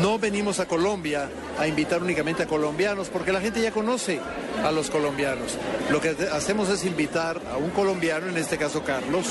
[0.01, 4.19] no venimos a Colombia a invitar únicamente a colombianos, porque la gente ya conoce
[4.64, 5.57] a los colombianos.
[5.91, 9.26] Lo que hacemos es invitar a un colombiano, en este caso Carlos,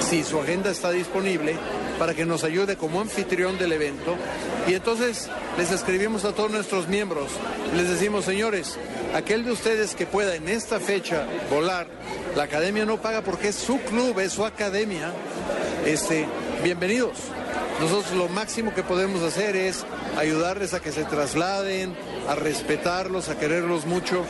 [0.00, 1.56] si su agenda está disponible,
[1.98, 4.16] para que nos ayude como anfitrión del evento.
[4.66, 7.30] Y entonces les escribimos a todos nuestros miembros,
[7.74, 8.78] les decimos, señores,
[9.14, 11.86] aquel de ustedes que pueda en esta fecha volar,
[12.34, 15.12] la academia no paga porque es su club, es su academia,
[15.86, 16.26] este,
[16.62, 17.30] bienvenidos.
[17.80, 19.84] Nosotros lo máximo que podemos hacer es
[20.16, 21.94] ayudarles a que se trasladen,
[22.28, 24.24] a respetarlos, a quererlos mucho.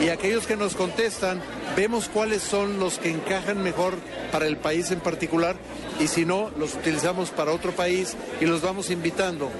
[0.00, 1.40] Y aquellos que nos contestan,
[1.76, 3.94] vemos cuáles son los que encajan mejor
[4.32, 5.56] para el país en particular
[6.00, 9.50] y si no, los utilizamos para otro país y los vamos invitando.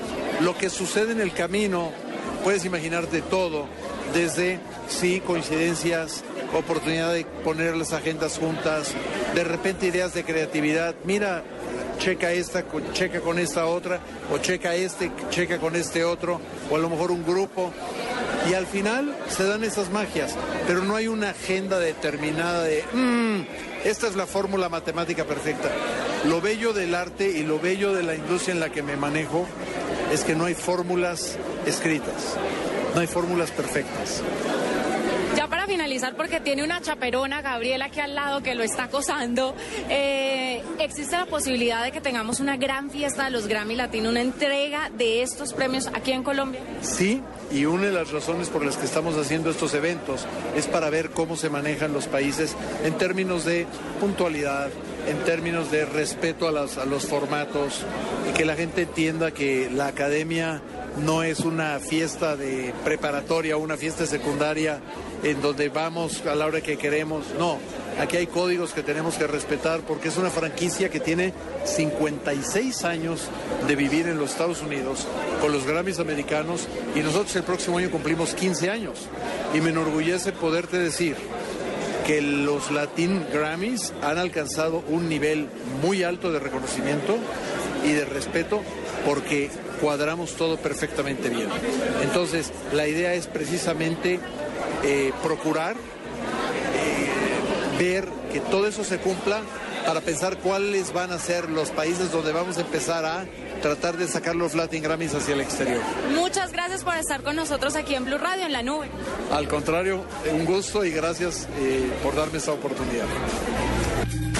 [0.41, 1.93] Lo que sucede en el camino,
[2.43, 3.67] puedes imaginarte todo,
[4.15, 4.59] desde,
[4.89, 6.25] sí, coincidencias,
[6.55, 8.93] oportunidad de poner las agendas juntas,
[9.35, 10.95] de repente ideas de creatividad.
[11.05, 11.45] Mira,
[12.01, 14.01] checa esta, checa con esta otra,
[14.33, 16.41] o checa este, checa con este otro,
[16.71, 17.71] o a lo mejor un grupo.
[18.51, 20.35] Y al final se dan esas magias,
[20.67, 25.69] pero no hay una agenda determinada de, mm, esta es la fórmula matemática perfecta.
[26.25, 29.47] Lo bello del arte y lo bello de la industria en la que me manejo
[30.11, 31.37] es que no hay fórmulas
[31.67, 32.37] escritas,
[32.95, 34.23] no hay fórmulas perfectas
[35.81, 39.55] finalizar, porque tiene una chaperona, Gabriela, aquí al lado que lo está acosando,
[39.89, 44.21] eh, ¿existe la posibilidad de que tengamos una gran fiesta de los Grammy Latino, una
[44.21, 46.61] entrega de estos premios aquí en Colombia?
[46.83, 50.91] Sí, y una de las razones por las que estamos haciendo estos eventos es para
[50.91, 52.55] ver cómo se manejan los países
[52.85, 53.67] en términos de
[54.01, 54.69] puntualidad,
[55.11, 57.81] en términos de respeto a, los formatos
[58.29, 60.63] y que la gente entienda que la academia
[61.05, 64.81] no es una fiesta de preparatoria, una fiesta secundaria
[65.25, 67.27] en donde vamos a la hora que queremos.
[67.37, 67.59] No,
[68.01, 71.35] aquí hay códigos que tenemos que respetar porque es una franquicia que tiene
[71.65, 73.29] 56 años
[73.67, 75.09] de vivir en los Estados Unidos
[75.41, 79.09] con los Grammys americanos y nosotros el próximo año cumplimos 15 años.
[79.55, 81.17] Y me enorgullece poderte decir
[82.11, 85.47] que los Latin Grammys han alcanzado un nivel
[85.81, 87.17] muy alto de reconocimiento
[87.85, 88.63] y de respeto
[89.07, 89.49] porque
[89.81, 91.47] cuadramos todo perfectamente bien.
[92.03, 94.19] Entonces, la idea es precisamente
[94.83, 99.43] eh, procurar eh, ver que todo eso se cumpla
[99.87, 103.25] para pensar cuáles van a ser los países donde vamos a empezar a
[103.61, 105.81] tratar de sacar los Latin Grammys hacia el exterior.
[106.15, 108.89] Muchas gracias por estar con nosotros aquí en Blue Radio, en la nube.
[109.33, 113.07] Al contrario, un gusto y gracias eh, por darme esta oportunidad.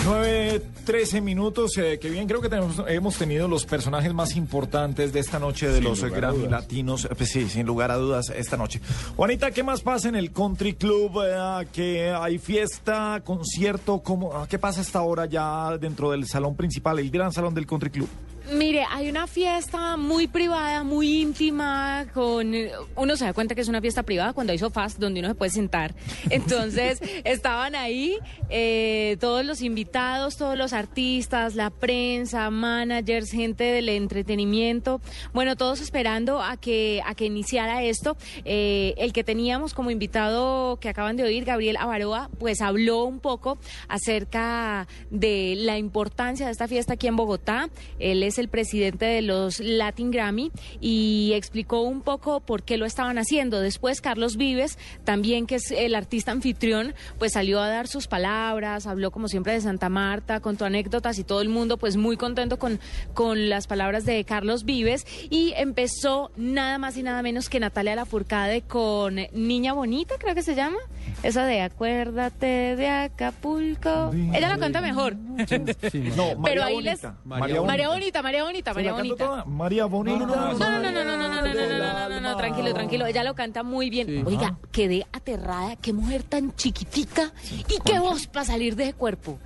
[0.05, 5.13] 9, 13 minutos, eh, que bien, creo que tenemos, hemos tenido los personajes más importantes
[5.13, 6.49] de esta noche de Sin los Grammy.
[6.49, 7.05] Latinos.
[7.05, 8.81] Eh, pues sí, sin lugar a dudas, esta noche.
[9.17, 11.21] Juanita, ¿qué más pasa en el Country Club?
[11.23, 16.57] Eh, que hay fiesta, concierto, ¿cómo, ah, ¿qué pasa hasta ahora ya dentro del salón
[16.57, 18.09] principal, el gran salón del Country Club?
[18.53, 22.53] Mire, hay una fiesta muy privada, muy íntima, con
[22.97, 25.35] uno se da cuenta que es una fiesta privada cuando hay sofás donde uno se
[25.35, 25.95] puede sentar.
[26.31, 28.19] Entonces estaban ahí
[28.49, 35.01] eh, todos los invitados, todos los artistas, la prensa, managers, gente del entretenimiento,
[35.33, 38.17] bueno, todos esperando a que a que iniciara esto.
[38.45, 43.21] Eh, el que teníamos como invitado que acaban de oír, Gabriel Avaroa, pues habló un
[43.21, 43.59] poco
[43.89, 47.71] acerca de la importancia de esta fiesta aquí en Bogotá.
[47.99, 50.51] Él es el presidente de los Latin Grammy
[50.81, 53.61] y explicó un poco por qué lo estaban haciendo.
[53.61, 58.87] Después Carlos Vives, también que es el artista anfitrión, pues salió a dar sus palabras,
[58.87, 62.59] habló como siempre de Santa Marta, contó anécdotas y todo el mundo pues muy contento
[62.59, 62.81] con,
[63.15, 67.97] con las palabras de Carlos Vives y empezó nada más y nada menos que Natalia
[67.97, 70.79] Lafourcade con Niña Bonita, creo que se llama.
[71.23, 74.13] Esa de Acuérdate de Acapulco.
[74.33, 75.17] Ella la canta mejor.
[75.17, 76.91] No, María Pero ahí Bonita.
[76.93, 77.27] les...
[77.27, 78.20] María María Bonita.
[78.21, 79.25] Bonita, María Bonita, ¿Se María Bonita.
[79.27, 79.45] toda?
[79.45, 80.27] María Bonita.
[80.27, 82.73] No, no, no, no, no, no, no, no, no, no, no, no, no, no, tranquilo,
[82.75, 83.07] tranquilo.
[83.07, 84.07] Ella lo canta muy bien.
[84.07, 84.23] Sí.
[84.27, 85.77] Oiga, quedé aterrada.
[85.77, 87.33] Qué mujer tan chiquitica
[87.69, 89.39] y qué voz para salir de cuerpo.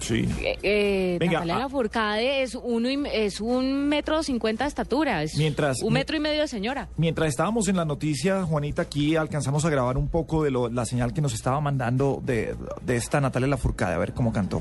[0.00, 0.28] Sí.
[0.42, 1.58] Eh, eh, Venga, Natalia ah.
[1.60, 5.22] Lafourcade es, uno y- es un metro cincuenta de estatura.
[5.22, 6.88] Es Mientras- un metro y medio de señora.
[6.98, 10.84] Mientras estábamos en la noticia, Juanita, aquí alcanzamos a grabar un poco de lo- la
[10.84, 14.60] señal que nos estaba mandando de, de esta Natalia Lafourcade, a ver cómo cantó.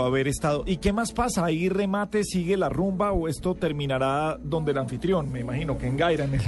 [0.00, 0.64] Haber estado.
[0.66, 1.44] ¿Y qué más pasa?
[1.44, 5.30] ¿Ahí remate, sigue la rumba o esto terminará donde el anfitrión?
[5.30, 6.40] Me imagino que en Gaira, en el,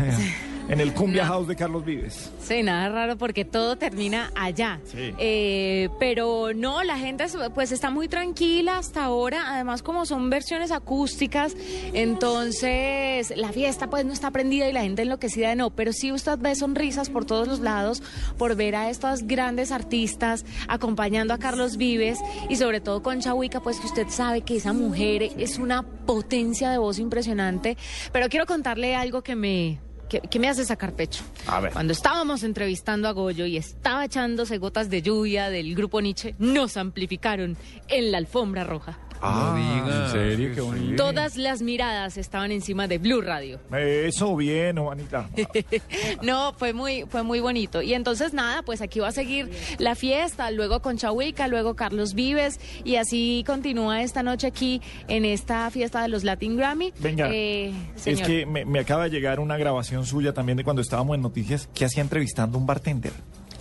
[0.68, 2.30] en el Cumbia House de Carlos Vives.
[2.40, 4.80] Sí, nada raro porque todo termina allá.
[4.84, 5.12] Sí.
[5.18, 9.55] Eh, pero no, la gente es- pues está muy tranquila hasta ahora.
[9.55, 11.55] Además, como son versiones acústicas,
[11.93, 15.70] entonces la fiesta pues no está prendida y la gente enloquecida de no.
[15.70, 18.02] Pero sí usted ve sonrisas por todos los lados
[18.38, 22.18] por ver a estos grandes artistas acompañando a Carlos Vives
[22.48, 26.70] y sobre todo con Chahuica, pues que usted sabe que esa mujer es una potencia
[26.70, 27.76] de voz impresionante.
[28.12, 31.24] Pero quiero contarle algo que me, que, que me hace sacar pecho.
[31.46, 31.72] A ver.
[31.72, 36.76] Cuando estábamos entrevistando a Goyo y estaba echándose gotas de lluvia del grupo Nietzsche, nos
[36.76, 37.56] amplificaron
[37.88, 38.98] en la alfombra roja.
[39.28, 40.50] Ah, ¿En serio?
[40.54, 41.02] Qué bonito.
[41.02, 43.58] Todas las miradas estaban encima de Blue Radio.
[43.72, 45.28] Eso bien, Juanita.
[46.22, 47.82] No, fue muy, fue muy bonito.
[47.82, 52.14] Y entonces nada, pues aquí va a seguir la fiesta, luego con Chahuica, luego Carlos
[52.14, 56.92] Vives, y así continúa esta noche aquí en esta fiesta de los Latin Grammy.
[56.98, 57.72] Venga, Eh,
[58.04, 61.22] es que me, me acaba de llegar una grabación suya también de cuando estábamos en
[61.22, 63.12] noticias que hacía entrevistando a un bartender.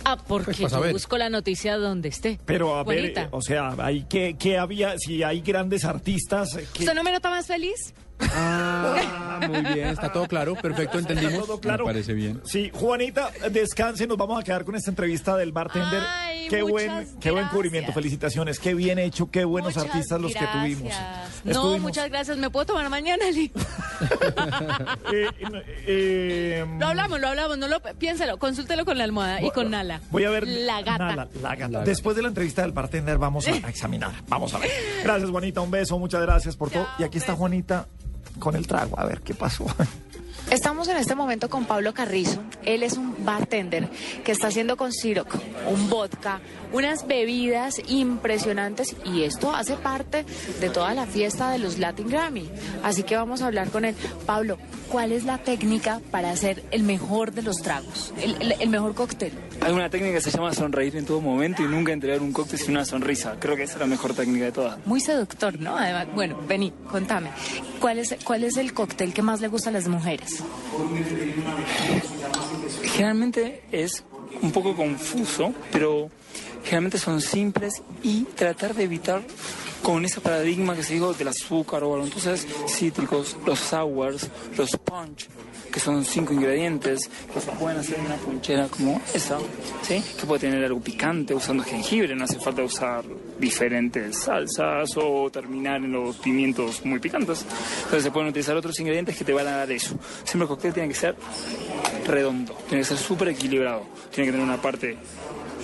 [0.08, 2.38] Ah, porque Pues, para yo busco la noticia donde esté.
[2.46, 6.84] Pero a ver, eh, o sea, hay que, que había, si hay grandes artistas que...
[6.84, 7.92] ¿Usted no me nota más feliz?
[8.20, 11.46] Ah, muy bien, está todo claro, perfecto, entendimos.
[11.46, 11.84] Todo claro.
[11.86, 12.40] Me parece bien.
[12.44, 16.02] Sí, Juanita, descanse, nos vamos a quedar con esta entrevista del bartender.
[16.06, 20.32] Ay, qué buen, qué buen cubrimiento, felicitaciones, qué bien hecho, qué buenos Muchas artistas los
[20.32, 20.92] que tuvimos.
[21.44, 22.36] No, Estuvimos- muchas gracias.
[22.38, 23.52] ¿Me puedo tomar mañana, Lee?
[25.12, 25.28] Eh,
[25.86, 27.58] eh, Lo hablamos, lo hablamos.
[27.58, 30.00] No lo piénselo, consúltelo con la almohada y con Nala.
[30.10, 30.46] Voy a ver.
[30.46, 30.98] La gata.
[30.98, 31.80] Nala, la gata.
[31.82, 34.12] Después de la entrevista del bartender vamos a, a examinar.
[34.28, 34.70] Vamos a ver.
[35.02, 35.60] Gracias, Juanita.
[35.60, 35.98] Un beso.
[35.98, 36.86] Muchas gracias por todo.
[36.98, 37.86] Y aquí está Juanita
[38.38, 38.98] con el trago.
[38.98, 39.66] A ver qué pasó.
[40.50, 42.40] Estamos en este momento con Pablo Carrizo.
[42.64, 43.88] Él es un bartender
[44.24, 45.36] que está haciendo con Ciroc
[45.70, 46.40] un vodka,
[46.72, 50.24] unas bebidas impresionantes y esto hace parte
[50.60, 52.48] de toda la fiesta de los Latin Grammy.
[52.82, 53.94] Así que vamos a hablar con él.
[54.24, 54.56] Pablo,
[54.88, 58.14] ¿cuál es la técnica para hacer el mejor de los tragos?
[58.22, 59.32] El, el- el mejor cóctel.
[59.60, 62.58] Hay una técnica que se llama sonreír en todo momento y nunca entregar un cóctel
[62.58, 63.36] sin una sonrisa.
[63.40, 64.78] Creo que esa es la mejor técnica de todas.
[64.86, 65.76] Muy seductor, ¿no?
[65.76, 67.30] Además, bueno, vení, contame.
[67.80, 70.42] ¿Cuál es, ¿Cuál es el cóctel que más le gusta a las mujeres?
[72.96, 74.04] Generalmente es
[74.40, 76.08] un poco confuso, pero
[76.66, 79.22] generalmente son simples y tratar de evitar
[79.82, 82.04] con ese paradigma que se dijo del azúcar o algo.
[82.04, 85.28] Entonces, cítricos, los sours, los punch,
[85.72, 89.38] que son cinco ingredientes que se pueden hacer en una ponchera como esa,
[89.82, 90.02] ¿sí?
[90.18, 93.04] Que puede tener algo picante usando jengibre, no hace falta usar
[93.38, 97.44] diferentes salsas o terminar en los pimientos muy picantes.
[97.84, 99.96] Entonces se pueden utilizar otros ingredientes que te van a dar eso.
[100.24, 101.14] Siempre el cóctel tiene que ser
[102.06, 104.96] redondo, tiene que ser súper equilibrado, tiene que tener una parte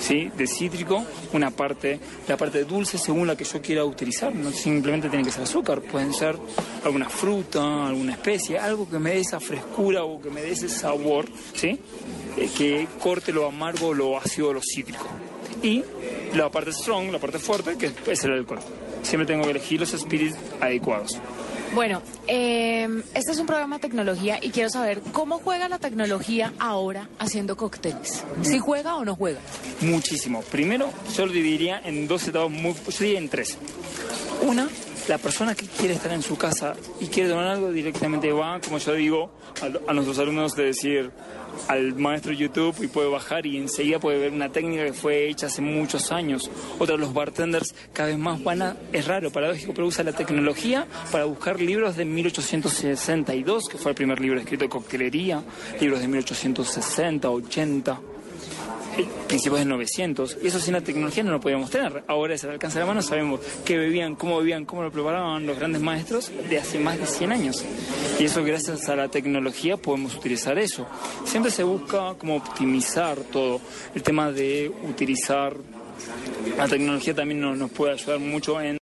[0.02, 0.30] ¿sí?
[0.36, 1.98] de cítrico, una parte,
[2.28, 5.80] la parte dulce según la que yo quiera utilizar, no simplemente tiene que ser azúcar,
[5.80, 6.36] pueden ser
[6.84, 10.68] alguna fruta, alguna especie, algo que me dé esa frescura o que me dé ese
[10.68, 11.78] sabor, ¿sí?
[12.36, 15.06] Eh, que corte lo amargo, lo ácido, lo cítrico.
[15.62, 15.84] Y
[16.34, 18.60] la parte strong, la parte fuerte, que es el alcohol.
[19.02, 21.20] Siempre tengo que elegir los spirits adecuados.
[21.74, 26.52] Bueno, eh, este es un programa de tecnología y quiero saber cómo juega la tecnología
[26.58, 28.24] ahora haciendo cócteles.
[28.42, 29.40] ¿Si juega o no juega?
[29.80, 30.42] Muchísimo.
[30.42, 33.56] Primero, yo lo dividiría en dos etapas, muy, yo diría en tres.
[34.42, 34.68] Una,
[35.08, 38.76] la persona que quiere estar en su casa y quiere tomar algo directamente va, como
[38.76, 39.32] yo digo
[39.62, 41.10] a, a nuestros alumnos, de decir
[41.68, 45.46] al maestro YouTube y puede bajar y enseguida puede ver una técnica que fue hecha
[45.46, 46.50] hace muchos años.
[46.78, 50.86] Otra, los bartenders cada vez más van a, es raro, paradójico, pero usa la tecnología
[51.10, 55.42] para buscar libros de 1862, que fue el primer libro escrito de coctelería,
[55.80, 58.11] libros de 1860, 80
[59.26, 60.38] principios de 900.
[60.42, 62.04] Y eso sin la tecnología no lo podíamos tener.
[62.06, 65.46] Ahora es al alcance de la mano, sabemos qué bebían, cómo bebían, cómo lo preparaban
[65.46, 67.64] los grandes maestros de hace más de 100 años.
[68.18, 70.86] Y eso gracias a la tecnología podemos utilizar eso.
[71.24, 73.60] Siempre se busca como optimizar todo.
[73.94, 75.54] El tema de utilizar
[76.56, 78.78] la tecnología también nos, nos puede ayudar mucho en